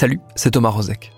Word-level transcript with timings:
Salut, 0.00 0.20
c'est 0.34 0.52
Thomas 0.52 0.70
Rozek. 0.70 1.12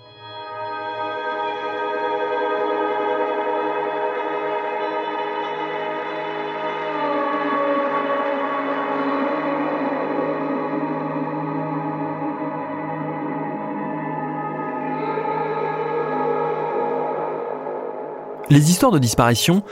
Les 18.49 18.69
histoires 18.69 18.91
de 18.91 18.99
disparition 18.99 19.63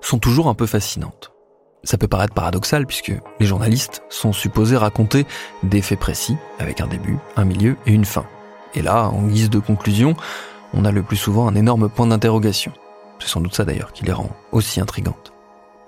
sont 0.00 0.18
toujours 0.18 0.48
un 0.48 0.54
peu 0.54 0.66
fascinantes. 0.66 1.30
Ça 1.84 1.98
peut 1.98 2.08
paraître 2.08 2.34
paradoxal 2.34 2.84
puisque 2.84 3.12
les 3.38 3.46
journalistes 3.46 4.02
sont 4.08 4.32
supposés 4.32 4.76
raconter 4.76 5.24
des 5.62 5.82
faits 5.82 6.00
précis 6.00 6.36
avec 6.58 6.80
un 6.80 6.88
début, 6.88 7.16
un 7.36 7.44
milieu 7.44 7.76
et 7.86 7.92
une 7.92 8.04
fin. 8.04 8.26
Et 8.76 8.82
là, 8.82 9.08
en 9.08 9.22
guise 9.22 9.50
de 9.50 9.58
conclusion, 9.58 10.14
on 10.74 10.84
a 10.84 10.92
le 10.92 11.02
plus 11.02 11.16
souvent 11.16 11.48
un 11.48 11.54
énorme 11.54 11.88
point 11.88 12.06
d'interrogation. 12.06 12.72
C'est 13.18 13.28
sans 13.28 13.40
doute 13.40 13.54
ça 13.54 13.64
d'ailleurs 13.64 13.92
qui 13.92 14.04
les 14.04 14.12
rend 14.12 14.30
aussi 14.52 14.80
intrigantes. 14.80 15.32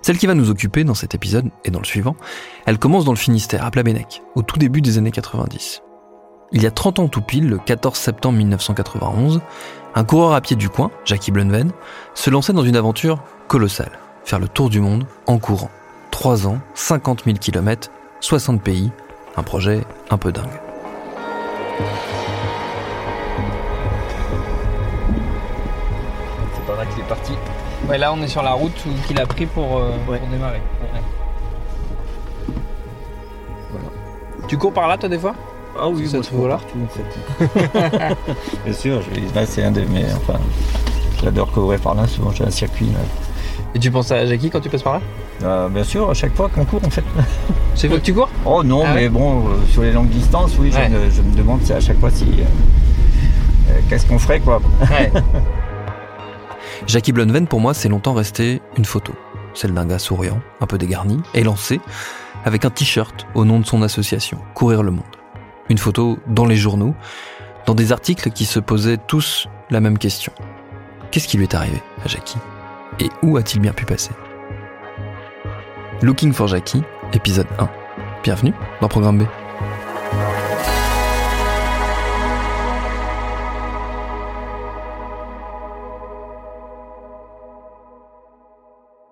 Celle 0.00 0.16
qui 0.16 0.26
va 0.26 0.34
nous 0.34 0.50
occuper 0.50 0.84
dans 0.84 0.94
cet 0.94 1.14
épisode 1.14 1.50
et 1.64 1.70
dans 1.70 1.80
le 1.80 1.84
suivant, 1.84 2.16
elle 2.66 2.78
commence 2.78 3.04
dans 3.04 3.12
le 3.12 3.18
Finistère, 3.18 3.64
à 3.64 3.70
Plabennec, 3.70 4.22
au 4.34 4.42
tout 4.42 4.58
début 4.58 4.80
des 4.80 4.96
années 4.96 5.10
90. 5.10 5.82
Il 6.52 6.62
y 6.62 6.66
a 6.66 6.70
30 6.70 7.00
ans 7.00 7.08
tout 7.08 7.20
pile, 7.20 7.48
le 7.48 7.58
14 7.58 7.98
septembre 7.98 8.38
1991, 8.38 9.42
un 9.94 10.04
coureur 10.04 10.32
à 10.32 10.40
pied 10.40 10.56
du 10.56 10.70
coin, 10.70 10.90
Jackie 11.04 11.30
Blunven, 11.30 11.72
se 12.14 12.30
lançait 12.30 12.54
dans 12.54 12.62
une 12.62 12.76
aventure 12.76 13.22
colossale, 13.48 13.98
faire 14.24 14.38
le 14.38 14.48
tour 14.48 14.70
du 14.70 14.80
monde 14.80 15.04
en 15.26 15.38
courant. 15.38 15.70
3 16.10 16.46
ans, 16.46 16.58
50 16.74 17.24
000 17.24 17.36
km, 17.38 17.90
60 18.20 18.62
pays, 18.62 18.90
un 19.36 19.42
projet 19.42 19.84
un 20.10 20.16
peu 20.16 20.32
dingue. 20.32 20.67
Qu'il 26.86 27.00
est 27.00 27.08
parti. 27.08 27.32
Ouais, 27.88 27.98
là 27.98 28.12
on 28.12 28.20
est 28.22 28.28
sur 28.28 28.42
la 28.42 28.52
route 28.52 28.72
qu'il 29.06 29.20
a 29.20 29.26
pris 29.26 29.46
pour, 29.46 29.78
euh, 29.78 29.90
pour 30.06 30.14
démarrer. 30.30 30.60
Ouais. 30.80 31.00
Tu 34.48 34.56
cours 34.56 34.72
par 34.72 34.88
là 34.88 34.96
toi 34.96 35.08
des 35.08 35.18
fois? 35.18 35.34
Ah 35.80 35.88
oui, 35.88 36.08
Ça 36.08 36.16
moi, 36.16 36.24
je 36.24 36.30
cours 36.30 36.38
voit 36.40 36.48
là 36.48 36.56
partout, 36.56 36.78
en 36.84 36.88
fait. 36.88 38.16
Bien 38.64 38.72
sûr, 38.72 39.00
je- 39.02 39.44
c'est 39.46 39.62
un 39.64 39.70
de 39.70 39.82
mes. 39.82 40.04
Enfin, 40.12 40.38
j'adore 41.22 41.50
courir 41.52 41.78
par 41.80 41.94
là, 41.94 42.06
souvent 42.06 42.30
j'ai 42.32 42.44
un 42.44 42.50
circuit. 42.50 42.86
Là. 42.86 42.98
Et 43.74 43.78
tu 43.78 43.90
penses 43.90 44.10
à 44.10 44.26
Jackie 44.26 44.50
quand 44.50 44.60
tu 44.60 44.68
passes 44.70 44.82
par 44.82 44.94
là? 44.94 45.00
Euh, 45.44 45.68
bien 45.68 45.84
sûr, 45.84 46.10
à 46.10 46.14
chaque 46.14 46.34
fois 46.34 46.48
qu'on 46.48 46.64
court 46.64 46.80
en 46.84 46.90
fait. 46.90 47.04
C'est 47.74 47.88
fois 47.88 47.98
que 47.98 48.04
tu 48.04 48.14
cours? 48.14 48.28
Oh 48.44 48.62
non, 48.64 48.82
Ah 48.86 48.94
mais 48.94 49.02
ouais? 49.02 49.08
bon, 49.08 49.46
euh, 49.46 49.50
sur 49.70 49.82
les 49.82 49.92
longues 49.92 50.08
distances, 50.08 50.52
oui, 50.58 50.72
je, 50.72 50.78
me, 50.92 51.10
je 51.10 51.22
me 51.22 51.36
demande 51.36 51.60
à 51.70 51.78
chaque 51.80 52.00
fois 52.00 52.10
si. 52.10 52.24
euh, 52.40 53.74
Qu'est-ce 53.88 54.06
qu'on 54.06 54.18
ferait 54.18 54.40
quoi 54.40 54.60
Ouais. 54.90 55.12
Jackie 56.88 57.12
Blunven, 57.12 57.47
pour 57.47 57.60
moi, 57.60 57.75
c'est 57.75 57.91
longtemps 57.91 58.15
resté 58.15 58.62
une 58.78 58.87
photo. 58.87 59.12
Celle 59.53 59.75
d'un 59.75 59.84
gars 59.84 59.99
souriant, 59.99 60.41
un 60.62 60.66
peu 60.66 60.78
dégarni, 60.78 61.21
élancé, 61.34 61.82
avec 62.47 62.65
un 62.65 62.71
t-shirt 62.71 63.26
au 63.34 63.44
nom 63.44 63.60
de 63.60 63.66
son 63.66 63.82
association, 63.82 64.38
Courir 64.54 64.82
le 64.82 64.91
Monde. 64.91 65.04
Une 65.69 65.76
photo 65.76 66.19
dans 66.28 66.47
les 66.47 66.56
journaux, 66.56 66.94
dans 67.66 67.75
des 67.75 67.93
articles 67.93 68.31
qui 68.31 68.47
se 68.47 68.59
posaient 68.59 68.97
tous 68.97 69.49
la 69.69 69.81
même 69.81 69.99
question. 69.99 70.32
Qu'est-ce 71.10 71.28
qui 71.28 71.37
lui 71.37 71.44
est 71.44 71.54
arrivé 71.54 71.82
à 72.03 72.09
Jackie? 72.09 72.38
Et 73.00 73.10
où 73.22 73.37
a-t-il 73.37 73.60
bien 73.60 73.75
pu 73.75 73.84
passer? 73.84 74.12
Looking 76.00 76.32
for 76.32 76.49
Jackie, 76.49 76.82
épisode 77.12 77.49
1. 77.59 77.69
Bienvenue 78.22 78.55
dans 78.81 78.88
Programme 78.88 79.19
B. 79.19 79.25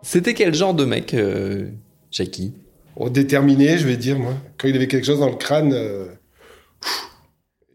C'était 0.08 0.34
quel 0.34 0.54
genre 0.54 0.72
de 0.72 0.84
mec, 0.84 1.14
euh, 1.14 1.68
Jackie? 2.12 2.54
Oh, 2.94 3.10
déterminé, 3.10 3.76
je 3.76 3.88
vais 3.88 3.96
dire, 3.96 4.16
moi. 4.20 4.34
Quand 4.56 4.68
il 4.68 4.76
avait 4.76 4.86
quelque 4.86 5.04
chose 5.04 5.18
dans 5.18 5.28
le 5.28 5.34
crâne. 5.34 5.72
euh, 5.72 6.06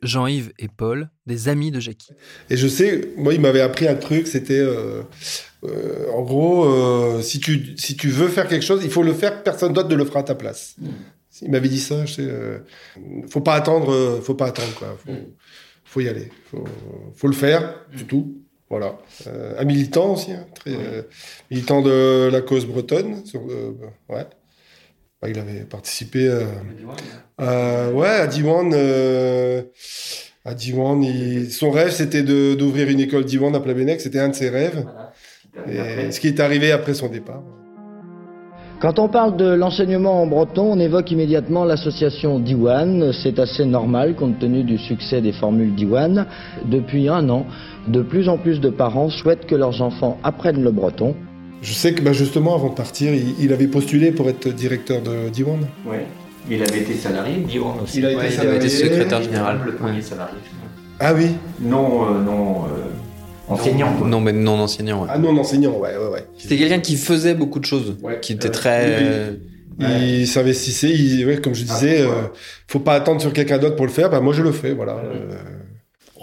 Jean-Yves 0.02 0.53
et 0.58 0.70
Paul, 0.70 1.09
des 1.28 1.50
amis 1.50 1.72
de 1.72 1.81
Jackie. 1.81 2.14
Et 2.50 2.56
je 2.56 2.70
sais, 2.70 3.09
moi, 3.18 3.34
il 3.34 3.41
m'avait 3.41 3.59
appris 3.59 3.86
un 3.86 3.96
truc, 3.96 4.28
c'était. 4.28 4.58
euh, 4.58 5.02
euh, 5.66 6.09
en 6.14 6.22
gros, 6.22 6.64
euh, 6.64 7.22
si, 7.22 7.41
tu, 7.41 7.75
si 7.78 7.97
tu 7.97 8.08
veux 8.08 8.30
faire 8.30 8.47
quelque 8.47 8.64
chose, 8.64 8.80
il 8.86 8.90
faut 8.90 9.03
le 9.03 9.14
faire, 9.14 9.44
personne 9.44 9.74
d'autre 9.74 9.90
ne 9.90 9.96
le 9.96 10.06
fera 10.06 10.22
à 10.22 10.24
ta 10.24 10.34
place. 10.34 10.78
Il 11.41 11.52
m'avait 11.52 11.68
dit 11.68 11.81
ça, 11.81 12.06
je 12.06 12.14
sais. 12.14 12.22
euh, 12.25 12.59
faut 13.30 13.41
pas 13.41 13.56
attendre, 13.56 13.91
euh, 13.94 14.22
faut 14.22 14.36
pas 14.36 14.47
attendre, 14.47 14.74
quoi. 14.75 14.97
Faut, 15.06 15.12
faut 15.84 16.00
y 16.00 16.08
aller. 16.08 16.30
Faut, 16.50 16.64
faut 17.14 17.28
le 17.28 17.34
faire, 17.34 17.75
c'est 17.94 18.08
tout. 18.08 18.38
Voilà. 18.72 18.98
Euh, 19.28 19.54
un 19.59 19.66
militant 19.66 20.14
aussi, 20.14 20.32
hein, 20.32 20.46
très 20.56 20.72
euh, 20.72 21.02
militant 21.52 21.82
de 21.82 22.30
la 22.32 22.40
cause 22.42 22.66
bretonne. 22.66 23.26
Sur, 23.26 23.42
euh, 23.42 23.76
ouais. 24.08 24.26
Bah, 25.22 25.30
il 25.30 25.38
avait 25.38 25.66
participé 25.66 26.28
euh, 26.28 27.91
ouais, 27.91 28.08
à 28.08 28.28
Diwan. 28.28 28.73
à 30.46 30.53
Diwan, 30.53 31.03
il- 31.03 31.52
son 31.52 31.70
rêve, 31.70 31.91
c'était 31.91 32.23
de- 32.23 32.56
d'ouvrir 32.56 32.88
une 32.90 33.02
école 33.02 33.26
Diwan 33.26 33.53
à 33.56 33.59
Plabennec. 33.59 34.00
C'était 34.02 34.20
un 34.20 34.29
de 34.29 34.35
ses 34.35 34.50
rêves. 34.50 34.85
Et 35.68 36.12
ce 36.12 36.20
qui 36.22 36.28
est 36.29 36.40
arrivé 36.40 36.72
après 36.72 36.94
son 36.94 37.09
départ. 37.09 37.44
Quand 38.82 38.98
on 38.98 39.10
parle 39.10 39.38
de 39.38 39.46
l'enseignement 39.46 40.24
en 40.24 40.26
breton, 40.26 40.74
on 40.74 40.80
évoque 40.80 41.12
immédiatement 41.12 41.66
l'association 41.66 42.40
Diwan. 42.40 43.14
C'est 43.14 43.38
assez 43.38 43.64
normal 43.64 44.16
compte 44.16 44.40
tenu 44.40 44.64
du 44.64 44.80
succès 44.80 45.22
des 45.22 45.34
formules 45.34 45.76
Diwan. 45.76 46.26
Depuis 46.66 47.08
un 47.08 47.30
an, 47.30 47.46
de 47.88 48.02
plus 48.02 48.28
en 48.28 48.40
plus 48.40 48.60
de 48.60 48.70
parents 48.72 49.12
souhaitent 49.12 49.46
que 49.46 49.54
leurs 49.54 49.84
enfants 49.84 50.18
apprennent 50.24 50.64
le 50.64 50.72
breton. 50.72 51.16
Je 51.62 51.74
sais 51.74 51.94
que 51.94 52.02
bah, 52.02 52.12
justement, 52.12 52.56
avant 52.56 52.70
de 52.70 52.74
partir, 52.74 53.14
il, 53.14 53.36
il 53.40 53.54
avait 53.54 53.68
postulé 53.68 54.12
pour 54.12 54.28
être 54.30 54.48
directeur 54.50 55.04
de 55.04 55.30
Diwan. 55.30 55.60
Oui. 55.86 55.98
Il 56.50 56.64
avait 56.64 56.80
été 56.80 56.96
salarié, 56.96 57.36
Diwan 57.48 57.76
aussi. 57.84 58.00
Il 58.00 58.06
a 58.08 58.12
été 58.14 58.20
Ouais, 58.20 58.30
il 58.34 58.40
avait 58.40 58.58
été 58.58 58.70
secrétaire 58.70 59.22
général. 59.22 59.60
Le 59.64 59.76
premier 59.76 60.02
salarié. 60.02 60.38
Ah 61.00 61.14
oui 61.14 61.36
Non, 61.60 62.06
euh, 62.06 62.24
non, 62.24 62.64
euh, 62.64 62.90
enseignant. 63.47 63.93
quoi. 63.97 64.08
Non, 64.08 64.22
mais 64.22 64.32
non 64.32 64.59
enseignant. 64.59 65.02
ouais. 65.03 65.09
Ah 65.11 65.17
non, 65.17 65.38
enseignant, 65.38 65.72
ouais, 65.78 65.96
ouais, 65.97 66.08
ouais. 66.09 66.26
C'était 66.38 66.58
quelqu'un 66.58 66.79
qui 66.79 66.96
faisait 66.96 67.34
beaucoup 67.34 67.59
de 67.59 67.66
choses, 67.66 67.96
Ouais. 68.02 68.20
qui 68.22 68.34
était 68.34 68.46
Ouais. 68.46 68.52
très 68.52 68.82
euh, 69.03 69.34
Il 69.79 70.28
s'investissait. 70.28 70.90
Il, 70.91 71.26
ouais, 71.26 71.41
comme 71.41 71.55
je 71.55 71.64
disais, 71.64 72.02
euh, 72.02 72.23
faut 72.67 72.79
pas 72.79 72.93
attendre 72.93 73.20
sur 73.22 73.34
quelqu'un 73.34 73.58
d'autre 73.58 73.76
pour 73.76 73.85
le 73.85 73.91
faire. 73.91 74.09
Bah, 74.09 74.20
moi, 74.22 74.34
je 74.34 74.41
le 74.43 74.52
fais. 74.52 74.73
Voilà. 74.73 74.93
Euh, 74.97 75.34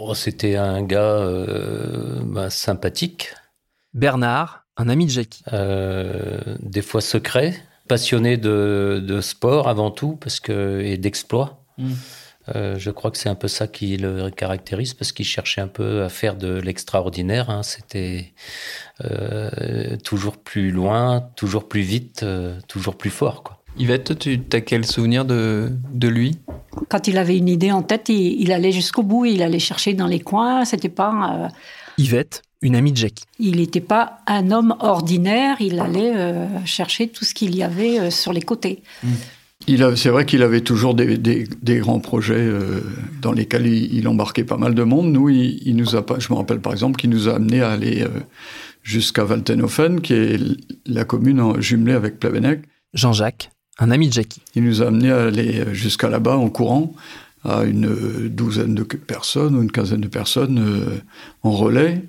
Oh, 0.00 0.14
C'était 0.14 0.54
un 0.54 0.82
gars 0.84 1.00
euh, 1.18 2.20
bah, 2.24 2.50
sympathique, 2.50 3.30
Bernard, 3.94 4.64
un 4.76 4.88
ami 4.88 5.06
de 5.06 5.10
Jackie. 5.10 5.42
euh, 5.52 6.38
des 6.60 6.82
fois 6.82 7.00
secret, 7.00 7.54
passionné 7.88 8.36
de, 8.36 9.02
de 9.04 9.20
sport 9.20 9.66
avant 9.66 9.90
tout 9.90 10.16
parce 10.20 10.38
que, 10.38 10.80
et 10.82 10.98
d'exploit. 10.98 11.64
Mm. 11.78 11.92
Euh, 12.54 12.76
je 12.78 12.90
crois 12.90 13.10
que 13.10 13.18
c'est 13.18 13.28
un 13.28 13.34
peu 13.34 13.48
ça 13.48 13.66
qui 13.66 13.96
le 13.96 14.30
caractérise 14.30 14.94
parce 14.94 15.12
qu'il 15.12 15.24
cherchait 15.26 15.60
un 15.60 15.68
peu 15.68 16.02
à 16.02 16.08
faire 16.08 16.36
de 16.36 16.60
l'extraordinaire. 16.60 17.50
hein. 17.50 17.62
C'était 17.62 18.32
euh, 19.04 19.96
toujours 20.04 20.36
plus 20.38 20.70
loin, 20.70 21.28
toujours 21.36 21.68
plus 21.68 21.82
vite, 21.82 22.22
euh, 22.22 22.58
toujours 22.68 22.96
plus 22.96 23.10
fort. 23.10 23.42
Quoi. 23.42 23.58
Yvette, 23.78 24.18
tu 24.18 24.40
as 24.52 24.60
quel 24.60 24.84
souvenir 24.86 25.24
de, 25.24 25.70
de 25.92 26.08
lui? 26.08 26.38
Quand 26.88 27.06
il 27.06 27.18
avait 27.18 27.36
une 27.36 27.48
idée 27.48 27.70
en 27.72 27.82
tête, 27.82 28.08
il, 28.08 28.40
il 28.40 28.52
allait 28.52 28.72
jusqu'au 28.72 29.02
bout, 29.02 29.24
il 29.26 29.42
allait 29.42 29.58
chercher 29.58 29.94
dans 29.94 30.06
les 30.06 30.20
coins. 30.20 30.64
C'était 30.64 30.88
pas, 30.88 31.12
euh, 31.44 31.48
Yvette, 31.96 32.42
une 32.60 32.74
amie 32.74 32.90
de 32.92 32.96
Jackie. 32.96 33.24
il 33.38 33.56
n'était 33.58 33.80
pas 33.80 34.18
un 34.26 34.50
homme 34.50 34.74
ordinaire. 34.80 35.56
Il 35.60 35.78
allait 35.80 36.12
euh, 36.16 36.46
chercher 36.64 37.08
tout 37.08 37.24
ce 37.24 37.34
qu'il 37.34 37.54
y 37.54 37.62
avait 37.62 38.00
euh, 38.00 38.10
sur 38.10 38.32
les 38.32 38.42
côtés. 38.42 38.82
A- 39.04 39.06
C'est 39.66 40.08
vrai 40.08 40.24
qu'il 40.24 40.42
avait 40.42 40.60
toujours 40.62 40.94
des, 40.94 41.18
des- 41.18 41.46
des 41.62 41.78
grands 41.78 42.00
projets 42.00 42.34
euh, 42.38 42.80
dans 43.20 43.32
lesquels 43.32 43.66
il, 43.66 43.94
il 43.94 44.08
embarquait 44.08 44.44
pas 44.44 44.56
mal 44.56 44.74
de 44.74 44.82
monde. 44.82 45.12
Nous, 45.12 45.28
il, 45.28 45.60
il 45.66 45.76
nous 45.76 45.94
a 45.96 46.04
pas. 46.06 46.18
Je 46.18 46.32
me 46.32 46.38
rappelle 46.38 46.60
par 46.60 46.72
exemple 46.72 46.96
qu'il 46.98 47.10
nous 47.10 47.28
a 47.28 47.34
amené 47.36 47.60
à 47.60 47.70
aller 47.70 48.02
euh, 48.02 48.08
jusqu'à 48.82 49.24
Waltenhofen, 49.24 50.00
qui 50.00 50.14
est 50.14 50.40
la 50.86 51.04
commune 51.04 51.40
en- 51.40 51.60
jumelée 51.60 51.92
avec 51.92 52.18
Plavenec. 52.18 52.62
Jean-Jacques, 52.94 53.50
un 53.78 53.90
ami 53.90 54.08
de 54.08 54.14
Jackie. 54.14 54.40
Il 54.54 54.64
nous 54.64 54.82
a 54.82 54.86
amené 54.86 55.10
à 55.10 55.24
aller 55.24 55.60
euh, 55.60 55.74
jusqu'à 55.74 56.08
là-bas 56.08 56.36
en 56.36 56.48
courant 56.48 56.94
à 57.44 57.64
une 57.64 57.86
euh, 57.86 58.28
douzaine 58.30 58.74
de 58.74 58.82
personnes 58.84 59.54
ou 59.54 59.62
une 59.62 59.70
quinzaine 59.70 60.00
de 60.00 60.08
personnes 60.08 60.58
euh, 60.58 60.98
en 61.42 61.50
relais. 61.50 62.02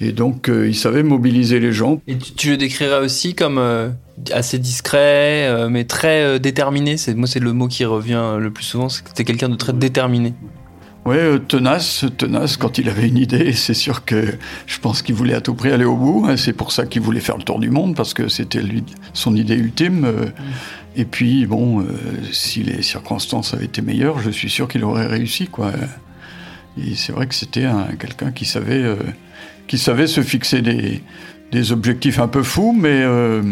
Et 0.00 0.12
donc, 0.12 0.48
euh, 0.48 0.68
il 0.68 0.74
savait 0.76 1.02
mobiliser 1.02 1.58
les 1.60 1.72
gens. 1.72 2.00
Et 2.06 2.16
tu, 2.16 2.32
tu 2.32 2.50
le 2.50 2.56
décrirais 2.56 3.00
aussi 3.00 3.34
comme 3.34 3.58
euh, 3.58 3.88
assez 4.32 4.58
discret, 4.58 5.46
euh, 5.48 5.68
mais 5.68 5.84
très 5.84 6.38
déterminé. 6.38 6.96
C'est 6.96 7.14
moi, 7.14 7.26
c'est 7.26 7.40
le 7.40 7.52
mot 7.52 7.66
qui 7.68 7.84
revient 7.84 8.36
le 8.38 8.50
plus 8.52 8.64
souvent. 8.64 8.88
C'est 8.88 9.02
que 9.02 9.08
c'était 9.08 9.24
quelqu'un 9.24 9.48
de 9.48 9.56
très 9.56 9.72
déterminé. 9.72 10.34
Euh, 11.06 11.38
tenace, 11.38 12.04
tenace 12.18 12.56
quand 12.58 12.76
il 12.76 12.88
avait 12.90 13.08
une 13.08 13.16
idée. 13.16 13.52
C'est 13.54 13.72
sûr 13.72 14.04
que 14.04 14.34
je 14.66 14.78
pense 14.78 15.00
qu'il 15.00 15.14
voulait 15.14 15.32
à 15.34 15.40
tout 15.40 15.54
prix 15.54 15.70
aller 15.70 15.86
au 15.86 15.96
bout. 15.96 16.26
hein. 16.28 16.36
C'est 16.36 16.52
pour 16.52 16.70
ça 16.70 16.84
qu'il 16.84 17.00
voulait 17.00 17.20
faire 17.20 17.38
le 17.38 17.44
tour 17.44 17.58
du 17.58 17.70
monde 17.70 17.96
parce 17.96 18.12
que 18.12 18.28
c'était 18.28 18.60
lui 18.60 18.84
son 19.14 19.34
idée 19.34 19.54
ultime. 19.54 20.04
euh. 20.04 20.26
Et 20.96 21.06
puis 21.06 21.46
bon, 21.46 21.82
si 22.30 22.62
les 22.62 22.82
circonstances 22.82 23.54
avaient 23.54 23.64
été 23.64 23.80
meilleures, 23.80 24.18
je 24.20 24.28
suis 24.30 24.50
sûr 24.50 24.68
qu'il 24.68 24.84
aurait 24.84 25.06
réussi, 25.06 25.46
quoi. 25.46 25.72
Et 26.76 26.94
c'est 26.94 27.12
vrai 27.12 27.26
que 27.26 27.34
c'était 27.34 27.64
un- 27.64 27.86
quelqu'un 27.98 28.30
qui 28.30 28.44
savait, 28.44 28.84
qui 29.68 29.78
savait 29.78 30.06
se 30.06 30.22
fixer 30.22 30.62
des, 30.62 31.72
objectifs 31.72 32.18
un 32.18 32.28
peu 32.28 32.42
fous, 32.42 32.74
mais 32.78 33.02
euh, 33.02 33.42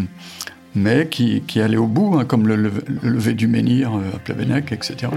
mais 0.74 1.08
qui, 1.08 1.42
allait 1.60 1.76
au 1.76 1.86
bout, 1.86 2.18
hein, 2.18 2.24
comme 2.24 2.48
le, 2.48 2.56
lever- 2.56 2.84
le 3.02 3.10
lever 3.10 3.34
du 3.34 3.46
menhir 3.46 3.94
euh, 3.94 4.16
à 4.16 4.18
Plavenec, 4.18 4.72
etc. 4.72 5.08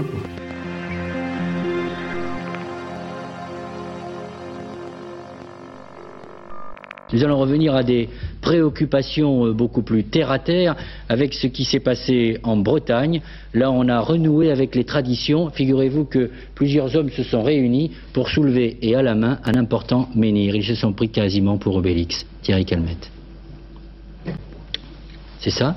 Nous 7.12 7.24
allons 7.24 7.38
revenir 7.38 7.74
à 7.74 7.82
des 7.82 8.08
préoccupations 8.40 9.46
euh, 9.46 9.52
beaucoup 9.52 9.82
plus 9.82 10.04
terre 10.04 10.30
à 10.30 10.38
terre 10.38 10.76
avec 11.10 11.34
ce 11.34 11.48
qui 11.48 11.64
s'est 11.64 11.80
passé 11.80 12.38
en 12.44 12.56
Bretagne. 12.56 13.20
Là, 13.52 13.72
on 13.72 13.88
a 13.88 13.98
renoué 13.98 14.52
avec 14.52 14.76
les 14.76 14.84
traditions. 14.84 15.50
Figurez-vous 15.50 16.04
que 16.04 16.30
plusieurs 16.54 16.94
hommes 16.94 17.10
se 17.10 17.24
sont 17.24 17.42
réunis 17.42 17.90
pour 18.12 18.28
soulever 18.28 18.78
et 18.80 18.94
à 18.94 19.02
la 19.02 19.16
main 19.16 19.40
un 19.44 19.54
important 19.54 20.08
menhir. 20.14 20.54
Ils 20.54 20.64
se 20.64 20.76
sont 20.76 20.92
pris 20.92 21.08
quasiment 21.08 21.58
pour 21.58 21.74
Obélix. 21.74 22.24
Thierry 22.42 22.64
Calmette. 22.64 23.10
C'est 25.40 25.50
ça? 25.50 25.74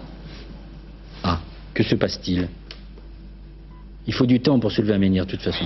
Ah, 1.23 1.39
que 1.73 1.81
se 1.81 1.95
passe-t-il? 1.95 2.47
Il 4.05 4.13
faut 4.13 4.27
du 4.27 4.39
temps 4.39 4.59
pour 4.59 4.71
soulever 4.71 4.93
un 4.93 4.99
menhir, 4.99 5.25
de 5.25 5.31
toute 5.31 5.41
façon. 5.41 5.65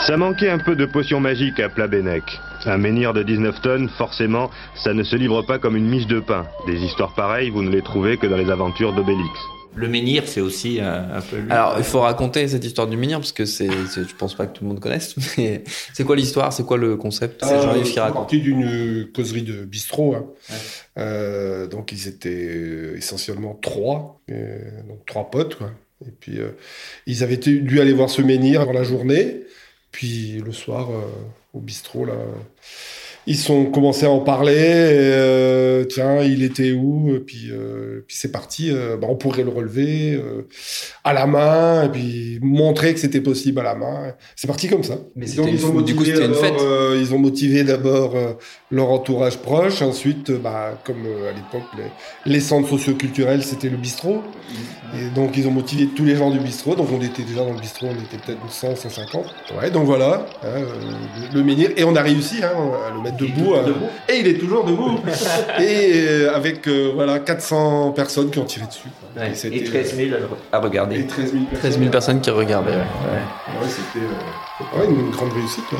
Ça 0.00 0.18
manquait 0.18 0.50
un 0.50 0.58
peu 0.58 0.76
de 0.76 0.84
potion 0.84 1.20
magique 1.20 1.58
à 1.58 1.70
Plabennec. 1.70 2.24
Un 2.64 2.78
menhir 2.78 3.12
de 3.12 3.22
19 3.22 3.60
tonnes, 3.60 3.88
forcément, 3.98 4.48
ça 4.84 4.94
ne 4.94 5.02
se 5.02 5.16
livre 5.16 5.42
pas 5.42 5.58
comme 5.58 5.76
une 5.76 5.88
miche 5.88 6.06
de 6.06 6.20
pain. 6.20 6.46
Des 6.66 6.78
histoires 6.84 7.14
pareilles, 7.14 7.50
vous 7.50 7.62
ne 7.62 7.70
les 7.70 7.82
trouvez 7.82 8.16
que 8.18 8.26
dans 8.26 8.36
les 8.36 8.50
aventures 8.50 8.92
d'Obélix. 8.92 9.30
Le 9.74 9.88
menhir, 9.88 10.24
c'est 10.26 10.42
aussi 10.42 10.80
un, 10.80 11.08
un 11.14 11.20
peu. 11.22 11.38
Alors, 11.50 11.74
il 11.78 11.84
faut 11.84 12.00
raconter 12.00 12.46
cette 12.46 12.62
histoire 12.64 12.86
du 12.86 12.96
menhir 12.96 13.18
parce 13.18 13.32
que 13.32 13.46
c'est, 13.46 13.70
c'est- 13.88 14.06
je 14.06 14.14
pense 14.14 14.34
pas 14.34 14.46
que 14.46 14.52
tout 14.56 14.64
le 14.64 14.68
monde 14.68 14.80
connaisse. 14.80 15.14
Mais 15.38 15.64
c'est 15.94 16.04
quoi 16.04 16.14
l'histoire? 16.14 16.52
C'est 16.52 16.64
quoi 16.66 16.76
le 16.76 16.96
concept? 16.96 17.42
C'est 17.44 17.54
Euh, 17.54 17.62
Jean-Yves 17.62 17.84
qui 17.86 17.92
c'est 17.94 18.00
raconte. 18.00 18.16
parti 18.22 18.40
d'une 18.40 19.08
causerie 19.14 19.42
de 19.42 19.64
bistrot. 19.64 20.14
hein. 20.14 20.26
Euh, 20.98 21.66
donc 21.66 21.90
ils 21.90 22.06
étaient 22.06 22.48
euh, 22.50 22.96
essentiellement 22.96 23.58
trois, 23.60 24.20
euh, 24.30 24.58
donc 24.88 25.04
trois 25.06 25.30
potes. 25.30 25.56
Quoi. 25.56 25.70
Et 26.06 26.10
puis 26.20 26.38
euh, 26.38 26.50
ils 27.06 27.22
avaient 27.24 27.38
dû 27.38 27.80
aller 27.80 27.92
voir 27.94 28.10
ce 28.10 28.20
menhir 28.22 28.66
dans 28.66 28.72
la 28.74 28.82
journée. 28.84 29.40
Puis 29.92 30.38
le 30.40 30.52
soir, 30.52 30.90
euh, 30.90 31.04
au 31.52 31.60
bistrot, 31.60 32.06
là, 32.06 32.14
ils 33.26 33.36
sont 33.36 33.66
commencé 33.66 34.06
à 34.06 34.10
en 34.10 34.20
parler. 34.20 34.52
et, 34.54 35.12
euh, 35.14 35.84
tiens, 35.84 36.20
il 36.22 36.42
était 36.42 36.72
où 36.72 37.14
Et 37.14 37.20
puis, 37.20 37.48
euh, 37.50 38.04
puis 38.06 38.16
c'est 38.16 38.32
parti. 38.32 38.70
euh, 38.70 38.96
bah, 38.96 39.06
on 39.10 39.16
pourrait 39.16 39.44
le 39.44 39.50
relever 39.50 40.14
euh, 40.14 40.42
à 41.04 41.12
la 41.12 41.26
main 41.26 41.84
et 41.84 41.88
puis 41.88 42.38
montrer 42.42 42.94
que 42.94 43.00
c'était 43.00 43.20
possible 43.20 43.60
à 43.60 43.62
la 43.62 43.74
main. 43.74 44.14
C'est 44.36 44.46
parti 44.46 44.68
comme 44.68 44.82
ça. 44.84 44.94
Mais 45.16 45.26
donc, 45.26 45.48
ils 45.52 45.64
ont 45.66 45.72
fou- 45.72 45.82
du 45.82 45.94
coup, 45.94 46.00
motivé 46.00 46.16
c'était 46.16 46.26
une 46.26 46.32
d'abord, 46.40 46.60
fête. 46.60 46.98
ils 47.00 47.14
ont 47.14 47.18
motivé 47.18 47.64
d'abord 47.64 48.14
leur 48.70 48.90
entourage 48.90 49.38
proche. 49.38 49.82
Ensuite, 49.82 50.30
bah, 50.32 50.78
comme 50.84 51.04
à 51.28 51.32
l'époque, 51.32 51.68
les, 51.76 52.32
les 52.32 52.40
centres 52.40 52.68
socioculturels, 52.68 53.42
c'était 53.42 53.68
le 53.68 53.76
bistrot. 53.76 54.22
Et 54.94 55.08
donc, 55.14 55.36
ils 55.38 55.46
ont 55.48 55.50
motivé 55.52 55.88
tous 55.96 56.04
les 56.04 56.16
gens 56.16 56.30
du 56.30 56.38
bistrot. 56.38 56.74
Donc, 56.74 56.88
on 56.92 57.00
était 57.00 57.22
déjà 57.22 57.40
dans 57.44 57.52
le 57.54 57.60
bistrot, 57.60 57.86
on 57.86 57.92
était 58.04 58.18
peut-être 58.24 58.50
100, 58.50 58.76
150. 58.76 59.24
Ouais, 59.58 59.70
donc 59.70 59.84
voilà, 59.86 60.26
hein, 60.42 60.60
le, 61.32 61.38
le 61.38 61.44
menhir. 61.44 61.70
Et 61.76 61.84
on 61.84 61.96
a 61.96 62.02
réussi 62.02 62.42
hein, 62.42 62.50
à 62.86 62.94
le 62.94 63.00
mettre 63.00 63.11
debout. 63.18 63.54
hein. 63.54 63.64
Et 64.08 64.18
il 64.20 64.26
est 64.28 64.38
toujours 64.38 64.64
debout. 64.64 64.98
et 65.60 65.92
euh, 65.94 66.34
avec 66.34 66.66
euh, 66.68 66.92
voilà, 66.94 67.18
400 67.20 67.92
personnes 67.92 68.30
qui 68.30 68.38
ont 68.38 68.44
tiré 68.44 68.66
dessus. 68.66 68.88
Ouais, 69.16 69.32
c'était, 69.34 69.56
et 69.58 69.64
13 69.64 69.94
000 69.96 70.10
à 70.52 70.58
regarder. 70.58 71.00
Et 71.00 71.06
13 71.06 71.32
000 71.32 71.44
13 71.60 71.78
000 71.78 71.90
personnes 71.90 72.20
qui 72.20 72.30
regardaient. 72.30 72.70
ouais. 72.72 72.76
Ouais, 72.78 73.68
c'était 73.68 74.04
euh, 74.06 74.78
ouais, 74.80 74.86
une 74.86 75.10
grande 75.10 75.32
réussite. 75.32 75.64
ouais. 75.72 75.78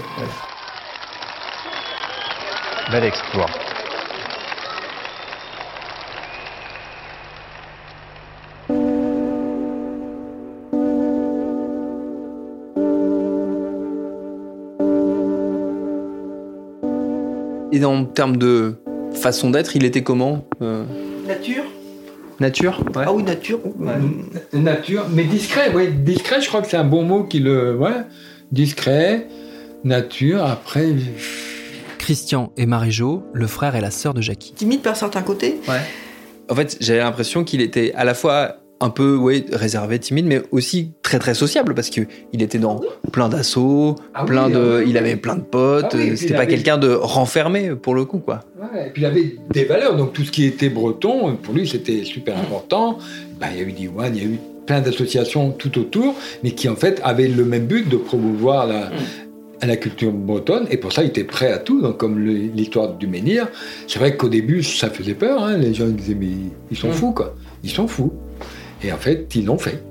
Bel 2.90 3.04
exploit. 3.04 3.46
Et 17.72 17.84
en 17.84 18.04
termes 18.04 18.36
de 18.36 18.74
façon 19.14 19.50
d'être, 19.50 19.74
il 19.76 19.84
était 19.84 20.02
comment 20.02 20.44
euh, 20.60 20.84
Nature 21.26 21.64
Nature 22.38 22.84
ouais. 22.94 23.04
Ah 23.06 23.12
oui, 23.12 23.22
nature. 23.22 23.60
Nature, 24.52 25.06
mais 25.10 25.24
discret, 25.24 25.70
oui. 25.74 25.88
Discret, 25.88 26.40
je 26.40 26.48
crois 26.48 26.60
que 26.60 26.68
c'est 26.68 26.76
un 26.76 26.84
bon 26.84 27.04
mot 27.04 27.24
qui 27.24 27.38
le. 27.38 27.76
Ouais. 27.76 28.02
Discret, 28.50 29.28
nature, 29.84 30.44
après. 30.44 30.88
Christian 31.98 32.52
et 32.56 32.66
Marie-Jo, 32.66 33.22
le 33.32 33.46
frère 33.46 33.76
et 33.76 33.80
la 33.80 33.92
sœur 33.92 34.12
de 34.12 34.20
Jackie. 34.20 34.54
Timide 34.54 34.82
par 34.82 34.96
certains 34.96 35.22
côtés. 35.22 35.60
Ouais. 35.68 35.80
En 36.50 36.56
fait, 36.56 36.76
j'avais 36.80 36.98
l'impression 36.98 37.44
qu'il 37.44 37.60
était 37.60 37.92
à 37.94 38.04
la 38.04 38.14
fois 38.14 38.56
un 38.82 38.90
peu 38.90 39.16
ouais, 39.16 39.44
réservé, 39.52 39.98
timide, 39.98 40.26
mais 40.26 40.42
aussi 40.50 40.90
très 41.02 41.18
très 41.18 41.34
sociable 41.34 41.72
parce 41.74 41.88
que 41.88 42.02
il 42.32 42.42
était 42.42 42.58
dans 42.58 42.80
plein 43.12 43.28
d'assauts, 43.28 43.96
Ah 44.12 44.22
oui, 44.22 44.26
plein 44.28 44.50
de, 44.50 44.56
ah 44.58 44.78
oui, 44.78 44.90
il 44.90 44.98
avait 44.98 45.16
plein 45.16 45.36
de 45.36 45.40
potes. 45.42 45.86
Ah 45.92 45.96
oui, 45.96 46.16
C'était 46.18 46.34
pas 46.34 46.40
avait- 46.40 46.52
quelqu'un 46.52 46.78
de 46.78 46.88
renfermé 46.92 47.70
pour 47.74 47.94
le 47.94 48.04
coup, 48.04 48.18
quoi. 48.18 48.40
Ouais, 48.60 48.88
et 48.88 48.90
puis 48.90 49.02
il 49.02 49.06
avait 49.06 49.36
des 49.52 49.64
valeurs, 49.64 49.96
donc 49.96 50.12
tout 50.12 50.24
ce 50.24 50.30
qui 50.30 50.44
était 50.44 50.68
breton, 50.68 51.36
pour 51.36 51.54
lui 51.54 51.66
c'était 51.66 52.04
super 52.04 52.36
important. 52.38 52.98
Ben, 53.40 53.48
il 53.54 53.60
y 53.60 53.64
a 53.64 53.68
eu 53.68 53.72
Diwan, 53.72 54.14
il 54.16 54.22
y 54.22 54.26
a 54.26 54.28
eu 54.28 54.38
plein 54.66 54.80
d'associations 54.80 55.50
tout 55.50 55.78
autour, 55.78 56.14
mais 56.44 56.50
qui 56.52 56.68
en 56.68 56.76
fait 56.76 57.00
avaient 57.04 57.28
le 57.28 57.44
même 57.44 57.66
but 57.66 57.88
de 57.88 57.96
promouvoir 57.96 58.66
la, 58.66 58.90
la 59.64 59.76
culture 59.76 60.10
bretonne, 60.12 60.66
et 60.70 60.76
pour 60.76 60.92
ça 60.92 61.02
il 61.04 61.08
était 61.08 61.24
prêt 61.24 61.52
à 61.52 61.58
tout, 61.58 61.80
donc 61.82 61.96
comme 61.98 62.18
l'histoire 62.18 62.94
du 62.94 63.06
menhir. 63.06 63.48
C'est 63.86 63.98
vrai 64.00 64.16
qu'au 64.16 64.28
début 64.28 64.62
ça 64.62 64.90
faisait 64.90 65.14
peur, 65.14 65.42
hein, 65.44 65.56
les 65.56 65.72
gens 65.74 65.86
ils 65.86 65.94
disaient 65.96 66.16
mais 66.18 66.30
ils 66.70 66.76
sont 66.76 66.90
fous 66.92 67.12
quoi, 67.12 67.34
ils 67.64 67.70
sont 67.70 67.86
fous. 67.88 68.12
Et 68.84 68.92
en 68.92 68.98
fait 68.98 69.26
ils 69.34 69.46
l'ont 69.46 69.58
fait. 69.58 69.82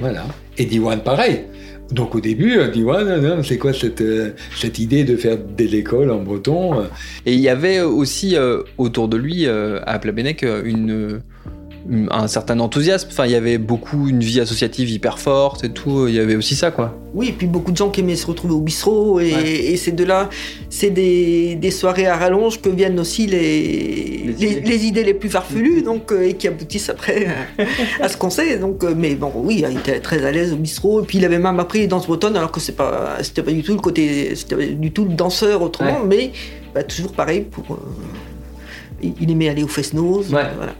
voilà. 0.00 0.24
Et 0.58 0.64
Diwan 0.64 1.00
pareil. 1.00 1.44
Donc 1.90 2.14
au 2.14 2.20
début, 2.20 2.58
euh, 2.58 2.72
euh, 2.76 3.42
c'est 3.42 3.58
quoi 3.58 3.72
cette, 3.72 4.00
euh, 4.00 4.30
cette 4.56 4.78
idée 4.78 5.04
de 5.04 5.16
faire 5.16 5.38
des 5.38 5.76
écoles 5.76 6.10
en 6.10 6.20
breton 6.20 6.80
euh, 6.80 6.84
Et 7.26 7.34
il 7.34 7.40
y 7.40 7.48
avait 7.48 7.80
aussi 7.80 8.36
euh, 8.36 8.62
autour 8.76 9.08
de 9.08 9.16
lui, 9.16 9.46
euh, 9.46 9.80
à 9.86 9.98
Plabennec, 9.98 10.42
euh, 10.42 10.62
une, 10.64 11.20
un 12.10 12.26
certain 12.26 12.58
enthousiasme. 12.60 13.08
Enfin, 13.10 13.26
il 13.26 13.32
y 13.32 13.34
avait 13.34 13.58
beaucoup 13.58 14.08
une 14.08 14.20
vie 14.20 14.40
associative 14.40 14.90
hyper 14.90 15.18
forte 15.18 15.64
et 15.64 15.70
tout. 15.70 16.08
Il 16.08 16.14
y 16.14 16.20
avait 16.20 16.36
aussi 16.36 16.54
ça, 16.54 16.70
quoi. 16.70 16.98
Oui, 17.14 17.28
et 17.28 17.32
puis 17.32 17.46
beaucoup 17.46 17.72
de 17.72 17.76
gens 17.76 17.90
qui 17.90 18.00
aimaient 18.00 18.16
se 18.16 18.26
retrouver 18.26 18.54
au 18.54 18.60
bistrot. 18.60 19.20
Et, 19.20 19.30
et 19.30 19.76
c'est 19.76 19.92
de 19.92 20.04
là, 20.04 20.28
c'est 20.68 20.90
des, 20.90 21.54
des, 21.54 21.70
soirées 21.70 22.06
à 22.06 22.16
rallonge 22.16 22.60
que 22.60 22.68
viennent 22.68 22.98
aussi 22.98 23.26
les, 23.26 24.34
les, 24.38 24.60
les, 24.60 24.86
idées. 24.86 25.04
les 25.04 25.14
plus 25.14 25.28
farfelues, 25.30 25.82
donc, 25.82 26.12
euh, 26.12 26.28
et 26.28 26.34
qui 26.34 26.48
aboutissent 26.48 26.90
après 26.90 27.28
à 28.00 28.08
ce 28.08 28.16
qu'on 28.16 28.30
sait. 28.30 28.58
Donc, 28.58 28.84
euh, 28.84 28.94
mais 28.96 29.14
bon, 29.14 29.32
oui, 29.36 29.64
il 29.68 29.78
était 29.78 30.00
très 30.00 30.24
à 30.24 30.30
l'aise 30.30 30.52
au 30.52 30.56
bistrot. 30.56 31.02
Et 31.02 31.06
puis 31.06 31.18
il 31.18 31.24
avait 31.24 31.38
même 31.38 31.60
appris 31.60 31.80
les 31.80 31.86
danses 31.86 32.06
bretonnes, 32.06 32.36
alors 32.36 32.52
que 32.52 32.60
c'est 32.60 32.76
pas, 32.76 33.18
c'était 33.22 33.42
pas 33.42 33.52
du 33.52 33.62
tout 33.62 33.74
le 33.74 33.80
côté, 33.80 34.34
c'était 34.34 34.56
pas 34.56 34.66
du 34.66 34.90
tout 34.90 35.04
le 35.04 35.14
danseur 35.14 35.62
autrement, 35.62 36.00
mais 36.04 36.32
bah, 36.74 36.82
toujours 36.82 37.12
pareil 37.12 37.42
pour. 37.42 37.74
Euh, 37.74 37.78
il 39.02 39.30
aimait 39.30 39.48
aller 39.48 39.62
au 39.62 39.68
Fest-Noz. 39.68 40.32
Ouais. 40.32 40.42
Voilà. 40.56 40.74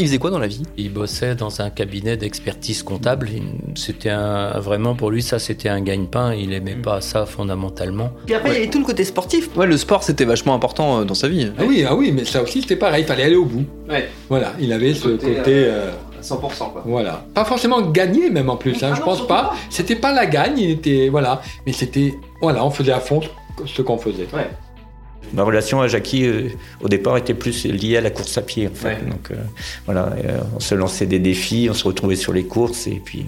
Il 0.00 0.06
faisait 0.06 0.18
quoi 0.18 0.30
dans 0.30 0.38
la 0.38 0.46
vie? 0.46 0.62
Il 0.78 0.90
bossait 0.90 1.34
dans 1.34 1.60
un 1.60 1.68
cabinet 1.68 2.16
d'expertise 2.16 2.82
comptable. 2.82 3.28
C'était 3.74 4.08
un, 4.08 4.58
vraiment 4.58 4.94
pour 4.94 5.10
lui 5.10 5.22
ça 5.22 5.38
c'était 5.38 5.68
un 5.68 5.82
gagne-pain. 5.82 6.32
Il 6.34 6.54
aimait 6.54 6.74
pas 6.74 7.02
ça 7.02 7.26
fondamentalement. 7.26 8.10
Puis 8.24 8.34
après 8.34 8.48
ouais. 8.48 8.54
il 8.54 8.58
y 8.60 8.62
avait 8.62 8.70
tout 8.70 8.78
le 8.78 8.86
côté 8.86 9.04
sportif. 9.04 9.54
Ouais, 9.56 9.66
le 9.66 9.76
sport 9.76 10.02
c'était 10.02 10.24
vachement 10.24 10.54
important 10.54 11.04
dans 11.04 11.14
sa 11.14 11.28
vie. 11.28 11.52
Ah 11.58 11.64
oui, 11.68 11.84
ah 11.86 11.94
oui, 11.94 12.12
mais 12.12 12.24
ça 12.24 12.42
aussi 12.42 12.62
c'était 12.62 12.76
pareil. 12.76 13.04
Il 13.04 13.06
fallait 13.06 13.24
aller 13.24 13.36
au 13.36 13.44
bout. 13.44 13.66
Ouais. 13.90 14.08
Voilà, 14.30 14.54
il 14.58 14.72
avait 14.72 14.94
ce 14.94 15.08
côté. 15.08 15.34
côté 15.34 15.64
euh... 15.66 15.90
100% 16.22 16.38
quoi. 16.72 16.82
Voilà. 16.86 17.24
Pas 17.34 17.44
forcément 17.44 17.82
gagner 17.82 18.30
même 18.30 18.48
en 18.48 18.56
plus. 18.56 18.82
Hein, 18.82 18.90
Ah 18.92 18.94
je 18.94 19.00
non, 19.00 19.06
pense 19.06 19.26
pas. 19.26 19.54
C'était 19.68 19.96
pas 19.96 20.14
la 20.14 20.24
gagne. 20.24 20.58
Il 20.58 20.70
était 20.70 21.10
voilà, 21.10 21.42
mais 21.66 21.72
c'était 21.74 22.14
voilà, 22.40 22.64
on 22.64 22.70
faisait 22.70 22.92
à 22.92 23.00
fond 23.00 23.20
ce 23.66 23.82
qu'on 23.82 23.98
faisait. 23.98 24.28
Ouais. 24.32 24.48
Ma 25.32 25.44
relation 25.44 25.80
à 25.80 25.86
Jackie, 25.86 26.26
euh, 26.26 26.48
au 26.80 26.88
départ, 26.88 27.16
était 27.16 27.34
plus 27.34 27.64
liée 27.64 27.96
à 27.96 28.00
la 28.00 28.10
course 28.10 28.36
à 28.36 28.42
pied. 28.42 28.66
En 28.66 28.74
fait. 28.74 28.88
Ouais. 28.88 28.98
Donc, 29.08 29.30
euh, 29.30 29.36
voilà, 29.86 30.06
euh, 30.24 30.40
on 30.56 30.60
se 30.60 30.74
lançait 30.74 31.06
des 31.06 31.20
défis, 31.20 31.68
on 31.70 31.74
se 31.74 31.84
retrouvait 31.84 32.16
sur 32.16 32.32
les 32.32 32.44
courses, 32.44 32.88
et 32.88 33.00
puis 33.04 33.26